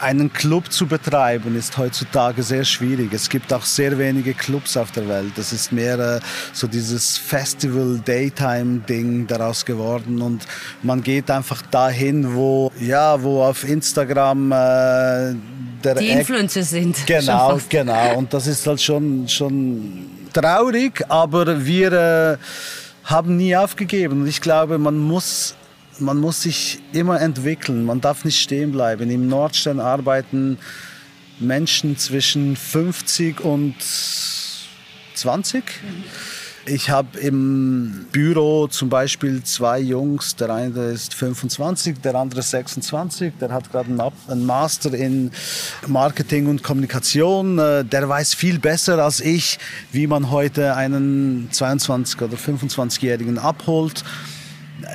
einen 0.00 0.32
Club 0.32 0.72
zu 0.72 0.86
betreiben 0.86 1.56
ist 1.56 1.76
heutzutage 1.76 2.42
sehr 2.42 2.64
schwierig. 2.64 3.12
Es 3.12 3.28
gibt 3.28 3.52
auch 3.52 3.64
sehr 3.64 3.98
wenige 3.98 4.34
Clubs 4.34 4.76
auf 4.76 4.90
der 4.92 5.08
Welt. 5.08 5.36
Es 5.36 5.52
ist 5.52 5.72
mehr 5.72 5.98
äh, 5.98 6.20
so 6.52 6.66
dieses 6.66 7.18
Festival-Daytime-Ding 7.18 9.26
daraus 9.26 9.64
geworden 9.64 10.22
und 10.22 10.46
man 10.82 11.02
geht 11.02 11.30
einfach 11.30 11.62
dahin, 11.62 12.34
wo 12.34 12.72
ja, 12.80 13.22
wo 13.22 13.42
auf 13.42 13.68
Instagram 13.68 14.52
äh, 14.52 15.34
der 15.84 15.94
die 15.96 16.08
Influencer 16.08 16.62
sind. 16.62 16.96
Genau, 17.06 17.58
genau. 17.68 18.16
Und 18.16 18.32
das 18.34 18.46
ist 18.46 18.66
halt 18.66 18.80
schon 18.80 19.28
schon 19.28 20.06
traurig, 20.32 21.04
aber 21.08 21.64
wir 21.64 21.92
äh, 21.92 22.36
haben 23.04 23.36
nie 23.36 23.56
aufgegeben. 23.56 24.22
Und 24.22 24.26
ich 24.26 24.40
glaube, 24.40 24.78
man 24.78 24.98
muss 24.98 25.54
man 26.00 26.18
muss 26.18 26.42
sich 26.42 26.80
immer 26.92 27.20
entwickeln. 27.20 27.84
Man 27.84 28.00
darf 28.00 28.24
nicht 28.24 28.40
stehen 28.40 28.72
bleiben. 28.72 29.10
Im 29.10 29.28
Nordstern 29.28 29.80
arbeiten 29.80 30.58
Menschen 31.40 31.96
zwischen 31.96 32.56
50 32.56 33.40
und 33.40 33.74
20. 35.14 35.64
Ich 36.66 36.90
habe 36.90 37.18
im 37.18 38.06
Büro 38.12 38.66
zum 38.66 38.90
Beispiel 38.90 39.42
zwei 39.42 39.78
Jungs. 39.78 40.36
Der 40.36 40.50
eine 40.50 40.90
ist 40.90 41.14
25, 41.14 42.00
der 42.00 42.14
andere 42.14 42.42
26. 42.42 43.32
Der 43.40 43.50
hat 43.50 43.70
gerade 43.70 43.88
einen 44.28 44.46
Master 44.46 44.92
in 44.92 45.30
Marketing 45.86 46.46
und 46.46 46.62
Kommunikation. 46.62 47.58
Äh, 47.58 47.84
der 47.84 48.08
weiß 48.08 48.34
viel 48.34 48.58
besser 48.58 49.02
als 49.02 49.20
ich, 49.20 49.58
wie 49.92 50.06
man 50.06 50.30
heute 50.30 50.74
einen 50.74 51.48
22 51.50 52.20
oder 52.20 52.36
25-Jährigen 52.36 53.38
abholt 53.38 54.04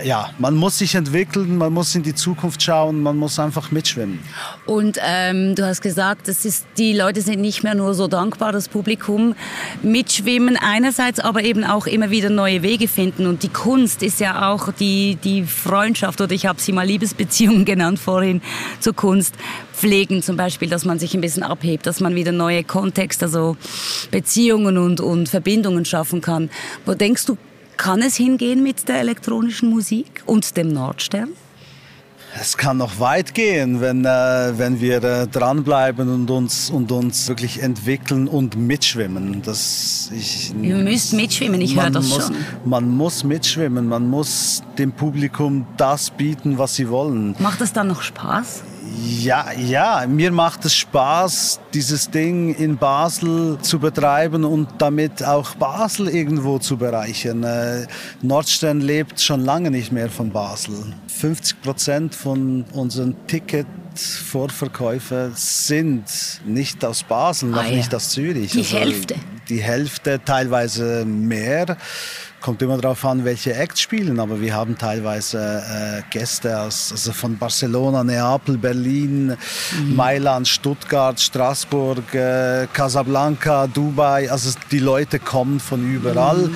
ja, 0.04 0.30
man 0.40 0.56
muss 0.56 0.78
sich 0.78 0.96
entwickeln, 0.96 1.58
man 1.58 1.74
muss 1.74 1.94
in 1.94 2.04
die 2.04 2.16
Zukunft 2.16 2.64
schauen, 2.64 3.04
man 3.04 3.18
muss 3.18 3.38
einfach 3.38 3.72
mitschwimmen. 3.72 4.20
Und 4.66 4.98
ähm, 5.02 5.56
du 5.56 5.66
hast 5.66 5.82
gesagt, 5.82 6.28
das 6.28 6.46
ist, 6.46 6.66
die 6.78 6.94
Leute 6.94 7.22
sind 7.22 7.42
nicht 7.42 7.64
mehr 7.64 7.76
nur 7.76 7.94
so 7.94 8.08
dankbar, 8.08 8.54
das 8.54 8.70
Publikum 8.70 9.36
mitschwimmen 9.82 10.58
einerseits, 10.58 11.20
aber 11.20 11.44
eben 11.44 11.66
auch 11.66 11.86
immer 11.86 12.12
wieder 12.12 12.30
neue 12.30 12.62
Wege 12.62 12.88
finden. 12.88 13.28
Und 13.28 13.44
die 13.44 13.50
Kunst 13.50 14.04
ist 14.04 14.20
ja 14.22 14.50
auch 14.50 14.72
die, 14.72 15.18
die 15.22 15.44
Freundschaft, 15.44 16.22
oder 16.22 16.32
ich 16.32 16.46
habe 16.46 16.62
sie 16.62 16.72
mal 16.72 16.86
Liebesbeziehungen 16.86 17.66
genannt 17.74 18.00
vorhin 18.00 18.42
zur 18.80 18.94
Kunst, 18.94 19.36
pflegen 19.74 20.22
zum 20.22 20.38
Beispiel, 20.38 20.70
dass 20.70 20.86
man 20.86 20.98
sich 20.98 21.14
ein 21.14 21.22
bisschen 21.22 21.44
abhebt, 21.44 21.86
dass 21.86 22.00
man 22.00 22.16
wieder 22.16 22.32
neue 22.32 22.64
Kontexte, 22.64 23.26
also 23.26 23.58
Beziehungen 24.12 24.78
und, 24.78 25.02
und 25.02 25.28
Verbindungen 25.28 25.84
schaffen 25.84 26.22
kann. 26.22 26.50
Wo 26.86 26.94
denkst 26.94 27.26
du, 27.26 27.38
kann 27.78 28.02
es 28.02 28.16
hingehen 28.16 28.64
mit 28.64 28.88
der 28.88 29.00
elektronischen 29.00 29.70
Musik 29.70 30.24
und 30.26 30.58
dem 30.58 30.70
Nordstern? 30.70 31.30
Es 32.40 32.58
kann 32.58 32.78
noch 32.78 33.00
weit 33.00 33.36
gehen, 33.36 33.80
wenn, 33.80 34.06
äh, 34.06 34.54
wenn 34.58 34.82
wir 34.82 35.04
äh, 35.04 35.28
dranbleiben 35.28 36.10
und 36.10 36.32
uns, 36.32 36.72
und 36.72 36.92
uns 36.92 37.28
wirklich 37.28 37.62
entwickeln 37.62 38.28
und 38.28 38.56
mitschwimmen. 38.56 39.44
Das, 39.44 40.10
ich, 40.12 40.52
Ihr 40.60 40.78
müsst 40.78 41.14
mitschwimmen, 41.14 41.62
ich 41.62 41.76
höre 41.76 41.92
das 41.92 42.08
muss, 42.08 42.28
schon. 42.28 42.36
Man 42.66 42.90
muss 42.90 43.24
mitschwimmen, 43.24 43.88
man 43.88 44.10
muss 44.10 44.64
dem 44.80 44.92
Publikum 44.94 45.68
das 45.78 46.10
bieten, 46.10 46.58
was 46.58 46.76
sie 46.76 46.90
wollen. 46.90 47.36
Macht 47.38 47.62
es 47.62 47.72
dann 47.72 47.88
noch 47.88 48.02
Spaß? 48.02 48.64
Ja, 49.20 49.52
ja, 49.54 50.06
mir 50.08 50.32
macht 50.32 50.66
es 50.66 50.76
Spaß, 50.76 51.62
dieses 51.74 52.10
Ding 52.10 52.54
in 52.56 52.76
Basel 52.78 53.58
zu 53.62 53.80
betreiben 53.80 54.44
und 54.44 54.68
damit 54.80 55.24
auch 55.24 55.56
Basel 55.56 56.10
irgendwo 56.10 56.60
zu 56.60 56.76
bereichern. 56.76 57.44
Äh, 57.44 57.88
Nordstern 58.22 58.82
lebt 58.82 59.22
schon 59.22 59.46
lange 59.46 59.72
nicht 59.72 59.94
mehr 59.94 60.10
von 60.10 60.32
Basel. 60.32 60.76
50 61.08 61.62
Prozent 61.62 62.14
von 62.14 62.66
unseren 62.74 63.16
Ticketvorverkäufen 63.28 65.32
sind 65.36 66.04
nicht 66.46 66.84
aus 66.84 67.04
Basel, 67.04 67.48
noch 67.50 67.64
ah, 67.64 67.68
ja. 67.68 67.78
nicht 67.78 67.96
aus 67.96 68.10
Zürich. 68.10 68.52
Die 68.52 68.60
also 68.60 68.78
Hälfte. 68.78 69.16
Die 69.48 69.62
Hälfte, 69.62 70.20
teilweise 70.26 71.06
mehr 71.06 71.78
kommt 72.44 72.62
immer 72.62 72.78
darauf 72.78 73.06
an, 73.06 73.24
welche 73.24 73.56
Acts 73.56 73.80
spielen, 73.80 74.20
aber 74.20 74.42
wir 74.42 74.54
haben 74.54 74.78
teilweise 74.78 75.64
äh, 75.66 76.02
Gäste 76.12 76.60
aus, 76.60 76.92
also 76.92 77.14
von 77.14 77.38
Barcelona, 77.38 78.04
Neapel, 78.04 78.58
Berlin, 78.58 79.28
mhm. 79.28 79.96
Mailand, 79.96 80.46
Stuttgart, 80.46 81.20
Straßburg, 81.20 82.14
äh, 82.14 82.68
Casablanca, 82.74 83.68
Dubai. 83.68 84.30
Also 84.30 84.60
die 84.72 84.80
Leute 84.80 85.20
kommen 85.20 85.62
von 85.62 85.90
überall, 85.90 86.50
mhm. 86.50 86.56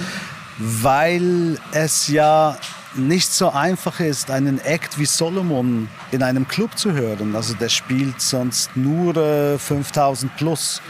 weil 0.58 1.58
es 1.71 2.10
ja 2.10 2.58
nicht 2.95 3.32
so 3.32 3.52
einfach 3.52 4.02
ist, 4.02 4.30
einen 4.30 4.60
Act 4.60 5.00
wie 5.00 5.06
Solomon 5.06 5.88
in 6.12 6.21
einem 6.21 6.50
Club 6.50 6.78
zu 6.78 6.91
hören. 6.91 7.34
Also 7.34 7.54
der 7.54 7.69
spielt 7.69 8.19
sonst 8.21 8.76
nur 8.76 9.15
äh, 9.15 9.58
5000 9.58 10.36
plus. 10.36 10.82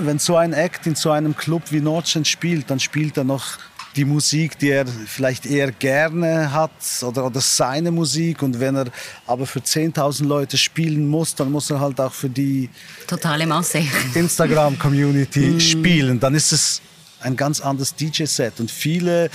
Wenn 0.00 0.18
so 0.18 0.36
ein 0.36 0.54
Act 0.54 0.86
in 0.86 0.94
so 0.94 1.10
einem 1.10 1.36
Club 1.36 1.64
wie 1.70 1.80
Nordstern 1.80 2.24
spielt, 2.24 2.70
dann 2.70 2.80
spielt 2.80 3.18
er 3.18 3.24
noch 3.24 3.58
die 3.96 4.04
Musik, 4.04 4.58
die 4.58 4.70
er 4.70 4.86
vielleicht 4.86 5.46
eher 5.46 5.72
gerne 5.72 6.52
hat 6.52 6.70
oder, 7.02 7.26
oder 7.26 7.40
seine 7.40 7.90
Musik. 7.90 8.42
Und 8.42 8.60
wenn 8.60 8.76
er 8.76 8.86
aber 9.26 9.46
für 9.46 9.60
10.000 9.60 10.24
Leute 10.24 10.56
spielen 10.58 11.08
muss, 11.08 11.34
dann 11.34 11.50
muss 11.50 11.70
er 11.70 11.80
halt 11.80 12.00
auch 12.00 12.12
für 12.12 12.28
die 12.28 12.68
totale 13.06 13.46
Masse 13.46 13.82
Instagram-Community 14.14 15.48
mm. 15.48 15.60
spielen. 15.60 16.20
Dann 16.20 16.34
ist 16.34 16.52
es 16.52 16.82
ein 17.20 17.36
ganz 17.36 17.60
anderes 17.60 17.94
DJ-Set. 17.94 18.60
Und 18.60 18.70
viele 18.70 19.30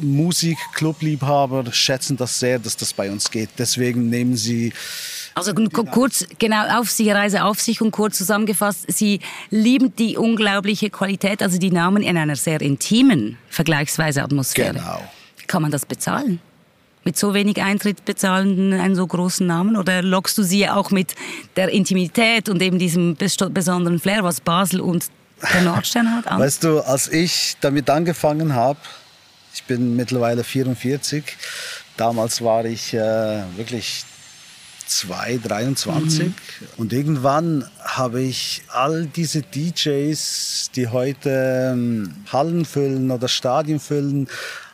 Musik-Club-Liebhaber 0.00 1.72
schätzen 1.72 2.16
das 2.16 2.38
sehr, 2.38 2.58
dass 2.58 2.76
das 2.76 2.92
bei 2.92 3.10
uns 3.10 3.30
geht. 3.30 3.50
Deswegen 3.58 4.08
nehmen 4.08 4.36
sie 4.36 4.72
also 5.48 5.84
kurz, 5.90 6.26
genau, 6.38 6.80
auf 6.80 6.90
Sie, 6.90 7.10
Reise 7.10 7.44
auf 7.44 7.60
sich 7.60 7.80
und 7.80 7.90
kurz 7.90 8.18
zusammengefasst, 8.18 8.84
Sie 8.88 9.20
lieben 9.50 9.94
die 9.96 10.16
unglaubliche 10.16 10.90
Qualität, 10.90 11.42
also 11.42 11.58
die 11.58 11.70
Namen 11.70 12.02
in 12.02 12.16
einer 12.16 12.36
sehr 12.36 12.60
intimen, 12.60 13.38
vergleichsweise 13.48 14.22
Atmosphäre. 14.22 14.74
Genau. 14.74 15.00
Kann 15.46 15.62
man 15.62 15.70
das 15.70 15.86
bezahlen? 15.86 16.40
Mit 17.02 17.16
so 17.16 17.32
wenig 17.32 17.62
Eintritt 17.62 18.04
bezahlen 18.04 18.74
einen 18.74 18.94
so 18.94 19.06
großen 19.06 19.46
Namen? 19.46 19.76
Oder 19.76 20.02
lockst 20.02 20.36
du 20.36 20.42
sie 20.42 20.68
auch 20.68 20.90
mit 20.90 21.14
der 21.56 21.70
Intimität 21.70 22.48
und 22.48 22.60
eben 22.60 22.78
diesem 22.78 23.16
besonderen 23.16 23.98
Flair, 23.98 24.22
was 24.22 24.40
Basel 24.40 24.80
und 24.80 25.06
der 25.54 25.62
Nordstern 25.62 26.14
hat? 26.14 26.26
An? 26.26 26.40
Weißt 26.40 26.62
du, 26.62 26.80
als 26.80 27.08
ich 27.08 27.56
damit 27.62 27.88
angefangen 27.88 28.54
habe, 28.54 28.78
ich 29.54 29.64
bin 29.64 29.96
mittlerweile 29.96 30.44
44, 30.44 31.24
damals 31.96 32.42
war 32.42 32.66
ich 32.66 32.92
äh, 32.92 33.42
wirklich 33.56 34.04
2, 34.90 35.38
23. 35.38 36.26
Mhm. 36.26 36.34
Und 36.76 36.92
irgendwann 36.92 37.64
habe 37.78 38.22
ich 38.22 38.62
all 38.68 39.06
diese 39.06 39.42
DJs, 39.42 40.70
die 40.74 40.88
heute 40.88 41.70
ähm, 41.72 42.14
Hallen 42.32 42.64
füllen 42.64 43.10
oder 43.10 43.28
Stadien 43.28 43.80
füllen, 43.80 44.28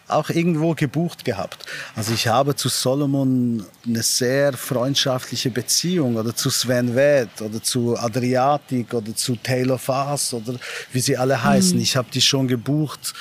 auch 0.09 0.31
irgendwo 0.31 0.75
gebucht 0.75 1.25
gehabt. 1.25 1.65
Also 1.97 2.13
ich 2.15 2.29
habe 2.29 2.55
zu 2.55 2.69
Solomon 2.69 3.65
eine 3.85 4.03
sehr 4.03 4.53
freundschaftliche 4.53 5.51
Beziehung 5.51 6.17
oder 6.17 6.35
zu 6.35 6.51
Sven 6.51 6.95
Weth 6.95 7.41
oder 7.41 7.63
zu 7.63 7.97
Adriatic 7.99 8.95
oder 8.95 9.15
zu 9.15 9.37
Taylor 9.37 9.79
Fass 9.79 10.33
oder 10.33 10.55
wie 10.93 11.01
sie 11.01 11.17
alle 11.17 11.43
heißen. 11.43 11.77
Mhm. 11.77 11.83
Ich 11.83 11.97
habe 11.97 12.09
die 12.13 12.21
schon 12.21 12.47
gebucht. 12.47 13.15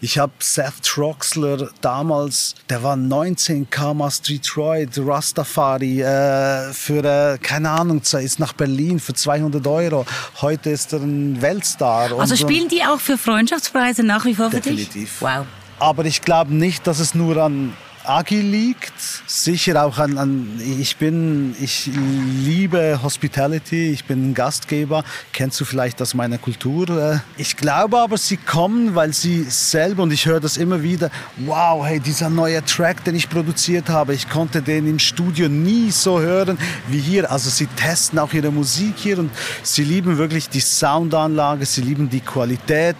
Ich 0.00 0.18
habe 0.18 0.32
Seth 0.38 0.82
Troxler 0.82 1.70
damals, 1.80 2.54
der 2.70 2.82
war 2.82 2.96
19, 2.96 3.68
kam 3.68 4.00
aus 4.02 4.22
Detroit, 4.22 4.90
Rastafari, 4.96 6.02
äh, 6.02 6.72
für, 6.72 7.04
äh, 7.04 7.38
keine 7.38 7.70
Ahnung, 7.70 8.00
ist 8.00 8.38
nach 8.38 8.52
Berlin 8.52 9.00
für 9.00 9.14
200 9.14 9.66
Euro. 9.66 10.06
Heute 10.40 10.70
ist 10.70 10.92
er 10.92 11.00
ein 11.00 11.40
Weltstar. 11.42 12.18
Also 12.18 12.36
spielen 12.36 12.68
die 12.68 12.82
auch 12.84 13.00
für 13.00 13.18
Freundschaftspreise 13.18 14.02
nach 14.04 14.24
wie 14.24 14.34
vor 14.34 14.50
für 14.50 14.60
Definitiv. 14.60 14.92
dich? 14.94 15.20
Wow. 15.20 15.46
Aber 15.78 16.04
ich 16.04 16.22
glaube 16.22 16.54
nicht, 16.54 16.86
dass 16.86 16.98
es 16.98 17.14
nur 17.14 17.36
an 17.36 17.76
Agi 18.08 18.40
liegt. 18.40 18.94
Sicher 19.26 19.84
auch 19.84 19.98
an, 19.98 20.16
an, 20.16 20.60
ich 20.80 20.96
bin, 20.96 21.54
ich 21.60 21.90
liebe 22.42 23.00
Hospitality, 23.02 23.90
ich 23.90 24.06
bin 24.06 24.30
ein 24.30 24.34
Gastgeber. 24.34 25.04
Kennst 25.34 25.60
du 25.60 25.66
vielleicht 25.66 26.00
aus 26.00 26.14
meiner 26.14 26.38
Kultur? 26.38 26.88
Äh, 26.88 27.18
ich 27.36 27.56
glaube 27.56 27.98
aber, 27.98 28.16
sie 28.16 28.38
kommen, 28.38 28.94
weil 28.94 29.12
sie 29.12 29.42
selber, 29.42 30.04
und 30.04 30.12
ich 30.12 30.24
höre 30.24 30.40
das 30.40 30.56
immer 30.56 30.82
wieder, 30.82 31.10
wow, 31.36 31.84
hey, 31.84 32.00
dieser 32.00 32.30
neue 32.30 32.64
Track, 32.64 33.04
den 33.04 33.14
ich 33.14 33.28
produziert 33.28 33.90
habe, 33.90 34.14
ich 34.14 34.30
konnte 34.30 34.62
den 34.62 34.86
im 34.86 34.98
Studio 34.98 35.50
nie 35.50 35.90
so 35.90 36.18
hören 36.18 36.56
wie 36.86 37.00
hier. 37.00 37.30
Also 37.30 37.50
sie 37.50 37.66
testen 37.66 38.18
auch 38.18 38.32
ihre 38.32 38.50
Musik 38.50 38.94
hier 38.96 39.18
und 39.18 39.30
sie 39.62 39.84
lieben 39.84 40.16
wirklich 40.16 40.48
die 40.48 40.60
Soundanlage, 40.60 41.66
sie 41.66 41.82
lieben 41.82 42.08
die 42.08 42.20
Qualität. 42.20 42.96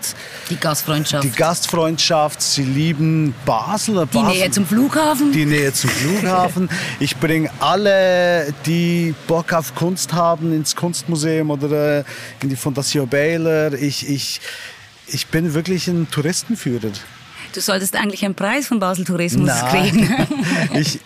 Die 0.50 0.56
Gastfreundschaft. 0.56 1.24
Die 1.24 1.30
Gastfreundschaft, 1.30 2.42
sie 2.42 2.64
lieben 2.64 3.34
Basel. 3.46 4.06
Die 4.12 4.18
Basel. 4.18 4.38
Nähe 4.38 4.50
zum 4.50 4.66
Flughafen. 4.66 4.97
Flughafen? 4.98 5.32
Die 5.32 5.46
Nähe 5.46 5.72
zum 5.72 5.90
Flughafen. 5.90 6.68
Ich 7.00 7.16
bringe 7.16 7.50
alle, 7.60 8.52
die 8.66 9.14
Bock 9.28 9.52
auf 9.52 9.74
Kunst 9.74 10.12
haben, 10.12 10.52
ins 10.52 10.74
Kunstmuseum 10.74 11.50
oder 11.50 12.00
äh, 12.00 12.04
in 12.42 12.48
die 12.48 12.56
Fondation 12.56 13.08
Baylor. 13.08 13.72
Ich, 13.74 14.08
ich, 14.08 14.40
ich 15.06 15.26
bin 15.28 15.54
wirklich 15.54 15.86
ein 15.86 16.10
Touristenführer. 16.10 16.90
Du 17.54 17.60
solltest 17.60 17.94
eigentlich 17.94 18.24
einen 18.24 18.34
Preis 18.34 18.66
von 18.66 18.80
Basel 18.80 19.04
Tourismus 19.04 19.48
Nein. 19.48 19.90
kriegen. 19.90 20.26
ich, 20.74 21.00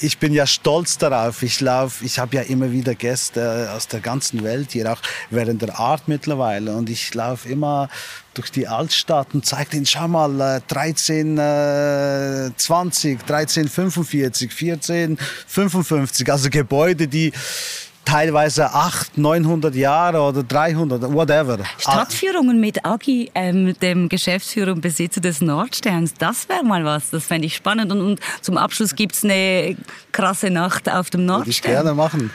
ich 0.00 0.18
bin 0.18 0.32
ja 0.32 0.46
stolz 0.46 0.98
darauf. 0.98 1.42
Ich 1.42 1.60
lauf, 1.60 2.02
ich 2.02 2.18
habe 2.18 2.36
ja 2.36 2.42
immer 2.42 2.70
wieder 2.70 2.94
Gäste 2.94 3.70
aus 3.74 3.88
der 3.88 4.00
ganzen 4.00 4.42
Welt 4.44 4.72
hier, 4.72 4.92
auch 4.92 5.00
während 5.30 5.62
der 5.62 5.78
Art 5.78 6.06
mittlerweile. 6.06 6.74
Und 6.74 6.90
ich 6.90 7.14
laufe 7.14 7.48
immer 7.48 7.88
durch 8.34 8.50
die 8.50 8.68
Altstadt 8.68 9.28
und 9.32 9.46
zeige 9.46 9.76
ihnen, 9.76 9.86
schau 9.86 10.08
mal, 10.08 10.62
13, 10.68 11.38
äh, 11.38 12.50
20, 12.56 13.26
13, 13.26 13.68
45, 13.68 14.52
14, 14.52 15.18
55. 15.46 16.30
Also 16.30 16.50
Gebäude, 16.50 17.08
die 17.08 17.32
teilweise 18.06 18.72
800, 18.72 19.18
900 19.18 19.74
Jahre 19.74 20.20
oder 20.20 20.42
300, 20.42 21.12
whatever. 21.12 21.58
Stadtführungen 21.76 22.60
mit 22.60 22.86
Agi, 22.86 23.30
ähm, 23.34 23.78
dem 23.80 24.08
Geschäftsführer 24.08 24.72
und 24.72 24.80
Besitzer 24.80 25.20
des 25.20 25.40
Nordsterns, 25.42 26.14
das 26.14 26.48
wäre 26.48 26.64
mal 26.64 26.84
was, 26.84 27.10
das 27.10 27.24
fände 27.24 27.46
ich 27.46 27.56
spannend. 27.56 27.92
Und, 27.92 28.00
und 28.00 28.20
zum 28.40 28.56
Abschluss 28.56 28.94
gibt 28.94 29.14
es 29.14 29.24
eine 29.24 29.76
krasse 30.12 30.50
Nacht 30.50 30.88
auf 30.88 31.10
dem 31.10 31.26
Nordstern. 31.26 31.46
Würde 31.46 31.50
ich 31.50 31.62
gerne 31.62 31.94
machen. 31.94 32.30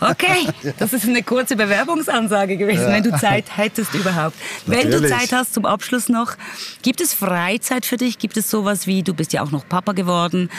Okay, 0.00 0.48
das 0.78 0.92
ist 0.92 1.04
eine 1.06 1.22
kurze 1.22 1.56
Bewerbungsansage 1.56 2.56
gewesen, 2.56 2.84
ja. 2.84 2.92
wenn 2.92 3.02
du 3.02 3.16
Zeit 3.18 3.56
hättest 3.56 3.92
überhaupt. 3.94 4.36
Natürlich. 4.66 4.92
Wenn 4.92 5.02
du 5.02 5.08
Zeit 5.08 5.32
hast 5.32 5.54
zum 5.54 5.66
Abschluss 5.66 6.08
noch, 6.08 6.34
gibt 6.82 7.00
es 7.00 7.12
Freizeit 7.12 7.84
für 7.84 7.96
dich? 7.96 8.18
Gibt 8.18 8.36
es 8.36 8.48
sowas 8.48 8.86
wie, 8.86 9.02
du 9.02 9.12
bist 9.12 9.32
ja 9.32 9.42
auch 9.42 9.50
noch 9.50 9.68
Papa 9.68 9.92
geworden, 9.92 10.50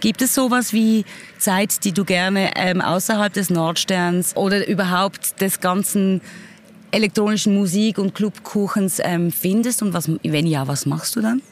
gibt 0.00 0.22
es 0.22 0.34
sowas 0.34 0.72
wie 0.72 1.04
Zeit, 1.42 1.84
die 1.84 1.92
du 1.92 2.04
gerne 2.04 2.52
ähm, 2.56 2.80
außerhalb 2.80 3.32
des 3.32 3.50
Nordsterns 3.50 4.36
oder 4.36 4.66
überhaupt 4.66 5.40
des 5.40 5.60
ganzen 5.60 6.20
elektronischen 6.92 7.54
Musik- 7.54 7.98
und 7.98 8.14
Clubkuchens 8.14 9.00
ähm, 9.02 9.32
findest? 9.32 9.82
Und 9.82 9.92
was, 9.92 10.08
wenn 10.22 10.46
ja, 10.46 10.68
was 10.68 10.86
machst 10.86 11.16
du 11.16 11.20
dann? 11.20 11.42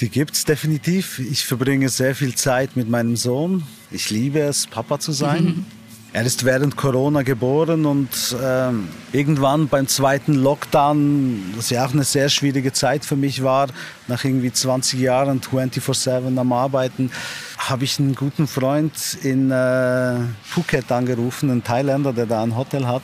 Die 0.00 0.08
gibt 0.08 0.34
es 0.34 0.44
definitiv. 0.44 1.18
Ich 1.18 1.44
verbringe 1.44 1.88
sehr 1.88 2.14
viel 2.14 2.34
Zeit 2.34 2.76
mit 2.76 2.88
meinem 2.88 3.16
Sohn. 3.16 3.64
Ich 3.90 4.10
liebe 4.10 4.40
es, 4.40 4.66
Papa 4.66 5.00
zu 5.00 5.10
sein. 5.12 5.64
Er 6.12 6.24
ist 6.24 6.44
während 6.44 6.76
Corona 6.76 7.22
geboren 7.22 7.84
und 7.84 8.08
ähm, 8.42 8.88
irgendwann 9.12 9.68
beim 9.68 9.86
zweiten 9.88 10.34
Lockdown, 10.34 11.52
das 11.54 11.68
ja 11.68 11.84
auch 11.84 11.92
eine 11.92 12.04
sehr 12.04 12.30
schwierige 12.30 12.72
Zeit 12.72 13.04
für 13.04 13.16
mich 13.16 13.42
war, 13.42 13.68
nach 14.06 14.24
irgendwie 14.24 14.50
20 14.50 15.00
Jahren 15.00 15.40
24-7 15.40 16.38
am 16.38 16.52
Arbeiten, 16.52 17.10
habe 17.58 17.84
ich 17.84 17.98
einen 17.98 18.14
guten 18.14 18.46
Freund 18.46 19.18
in 19.22 19.50
äh, 19.50 20.16
Phuket 20.44 20.90
angerufen, 20.92 21.50
einen 21.50 21.64
Thailänder, 21.64 22.12
der 22.12 22.26
da 22.26 22.42
ein 22.42 22.56
Hotel 22.56 22.86
hat, 22.86 23.02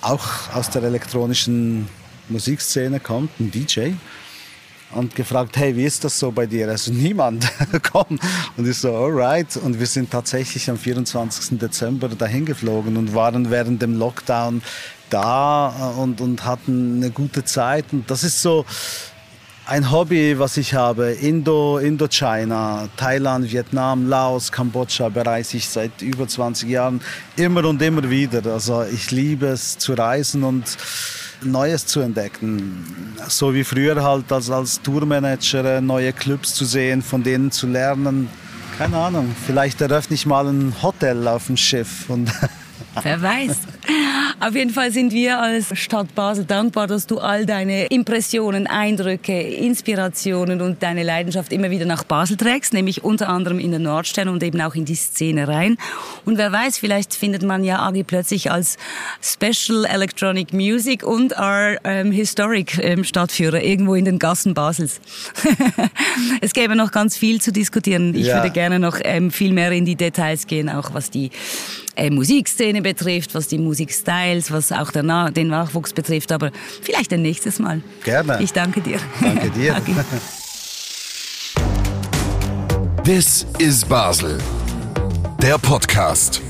auch 0.00 0.54
aus 0.54 0.70
der 0.70 0.84
elektronischen 0.84 1.88
Musikszene 2.28 3.00
kommt, 3.00 3.38
ein 3.40 3.50
DJ 3.50 3.90
und 4.92 5.14
gefragt, 5.14 5.56
hey, 5.56 5.76
wie 5.76 5.84
ist 5.84 6.04
das 6.04 6.18
so 6.18 6.30
bei 6.30 6.46
dir? 6.46 6.68
Also 6.68 6.92
niemand, 6.92 7.46
komm. 7.92 8.18
Und 8.56 8.68
ich 8.68 8.78
so, 8.78 8.94
alright. 8.94 9.56
Und 9.56 9.78
wir 9.78 9.86
sind 9.86 10.10
tatsächlich 10.10 10.70
am 10.70 10.78
24. 10.78 11.58
Dezember 11.58 12.08
dahin 12.08 12.46
geflogen 12.46 12.96
und 12.96 13.14
waren 13.14 13.50
während 13.50 13.82
dem 13.82 13.98
Lockdown 13.98 14.62
da 15.10 15.68
und, 15.98 16.20
und 16.20 16.44
hatten 16.44 16.96
eine 16.96 17.10
gute 17.10 17.44
Zeit. 17.44 17.86
Und 17.92 18.10
das 18.10 18.24
ist 18.24 18.40
so 18.40 18.64
ein 19.68 19.90
Hobby, 19.90 20.38
was 20.38 20.56
ich 20.56 20.74
habe. 20.74 21.12
Indo, 21.12 21.78
Indochina, 21.78 22.88
Thailand, 22.96 23.52
Vietnam, 23.52 24.08
Laos, 24.08 24.50
Kambodscha 24.50 25.10
bereise 25.10 25.58
ich 25.58 25.68
seit 25.68 26.00
über 26.00 26.26
20 26.26 26.68
Jahren 26.68 27.00
immer 27.36 27.64
und 27.66 27.80
immer 27.82 28.08
wieder. 28.08 28.44
Also 28.50 28.82
ich 28.84 29.10
liebe 29.10 29.46
es 29.46 29.76
zu 29.76 29.92
reisen 29.92 30.42
und 30.42 30.64
Neues 31.42 31.86
zu 31.86 32.00
entdecken. 32.00 33.14
So 33.28 33.54
wie 33.54 33.62
früher 33.62 34.02
halt 34.02 34.32
als, 34.32 34.50
als 34.50 34.80
Tourmanager 34.80 35.76
äh, 35.76 35.80
neue 35.80 36.12
Clubs 36.12 36.54
zu 36.54 36.64
sehen, 36.64 37.02
von 37.02 37.22
denen 37.22 37.52
zu 37.52 37.66
lernen. 37.66 38.28
Keine 38.78 38.96
Ahnung, 38.96 39.34
vielleicht 39.46 39.80
eröffne 39.80 40.14
ich 40.14 40.24
mal 40.24 40.46
ein 40.46 40.74
Hotel 40.82 41.28
auf 41.28 41.46
dem 41.46 41.56
Schiff 41.56 42.08
und 42.08 42.32
Wer 43.02 43.22
weiß. 43.22 43.56
Auf 44.40 44.54
jeden 44.54 44.70
Fall 44.70 44.92
sind 44.92 45.12
wir 45.12 45.40
als 45.40 45.76
Stadt 45.78 46.14
Basel 46.14 46.44
dankbar, 46.44 46.86
dass 46.86 47.06
du 47.06 47.18
all 47.18 47.46
deine 47.46 47.86
Impressionen, 47.86 48.66
Eindrücke, 48.66 49.40
Inspirationen 49.40 50.60
und 50.60 50.82
deine 50.82 51.02
Leidenschaft 51.02 51.52
immer 51.52 51.70
wieder 51.70 51.86
nach 51.86 52.04
Basel 52.04 52.36
trägst, 52.36 52.72
nämlich 52.72 53.02
unter 53.02 53.28
anderem 53.28 53.58
in 53.58 53.70
der 53.70 53.80
Nordstern 53.80 54.28
und 54.28 54.42
eben 54.42 54.60
auch 54.60 54.74
in 54.74 54.84
die 54.84 54.94
Szene 54.94 55.48
rein. 55.48 55.76
Und 56.24 56.38
wer 56.38 56.52
weiß, 56.52 56.78
vielleicht 56.78 57.14
findet 57.14 57.42
man 57.42 57.64
ja 57.64 57.80
Agi 57.80 58.04
plötzlich 58.04 58.50
als 58.50 58.76
Special 59.20 59.84
Electronic 59.84 60.52
Music 60.52 61.02
und 61.02 61.32
our 61.38 61.76
ähm, 61.84 62.12
Historic 62.12 62.78
ähm, 62.82 63.04
Stadtführer 63.04 63.62
irgendwo 63.62 63.94
in 63.94 64.04
den 64.04 64.18
Gassen 64.18 64.54
Basels. 64.54 65.00
es 66.40 66.52
gäbe 66.52 66.76
noch 66.76 66.92
ganz 66.92 67.16
viel 67.16 67.40
zu 67.40 67.52
diskutieren. 67.52 68.14
Ich 68.14 68.26
ja. 68.26 68.36
würde 68.36 68.50
gerne 68.50 68.78
noch 68.78 68.98
ähm, 69.02 69.30
viel 69.30 69.52
mehr 69.52 69.72
in 69.72 69.84
die 69.84 69.96
Details 69.96 70.46
gehen, 70.46 70.68
auch 70.68 70.94
was 70.94 71.10
die 71.10 71.30
äh, 71.98 72.10
Musikszene 72.10 72.80
betrifft, 72.80 73.34
was 73.34 73.48
die 73.48 73.58
Musikstyles, 73.58 74.50
was 74.50 74.72
auch 74.72 74.90
der 74.90 75.02
Na 75.02 75.30
den 75.30 75.48
Nachwuchs 75.48 75.92
betrifft. 75.92 76.32
Aber 76.32 76.50
vielleicht 76.82 77.12
ein 77.12 77.22
nächstes 77.22 77.58
Mal. 77.58 77.82
Gerne. 78.04 78.38
Ich 78.40 78.52
danke 78.52 78.80
dir. 78.80 78.98
Danke 79.20 79.50
dir. 79.50 79.76
This 83.04 83.46
is 83.58 83.84
Basel. 83.84 84.38
Der 85.42 85.58
Podcast. 85.58 86.40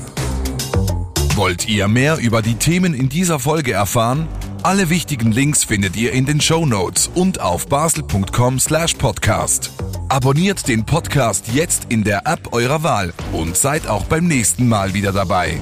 Wollt 1.35 1.67
ihr 1.69 1.87
mehr 1.87 2.17
über 2.17 2.41
die 2.41 2.55
Themen 2.55 2.93
in 2.93 3.07
dieser 3.07 3.39
Folge 3.39 3.71
erfahren? 3.71 4.27
Alle 4.61 4.89
wichtigen 4.89 5.31
Links 5.31 5.63
findet 5.63 5.95
ihr 5.95 6.11
in 6.11 6.25
den 6.25 6.41
Show 6.41 6.65
Notes 6.65 7.09
und 7.15 7.39
auf 7.39 7.67
basel.com/podcast. 7.67 9.71
Abonniert 10.09 10.67
den 10.67 10.85
Podcast 10.85 11.45
jetzt 11.53 11.85
in 11.89 12.03
der 12.03 12.27
App 12.27 12.51
eurer 12.51 12.83
Wahl 12.83 13.13
und 13.31 13.55
seid 13.55 13.87
auch 13.87 14.03
beim 14.05 14.27
nächsten 14.27 14.67
Mal 14.67 14.93
wieder 14.93 15.13
dabei. 15.13 15.61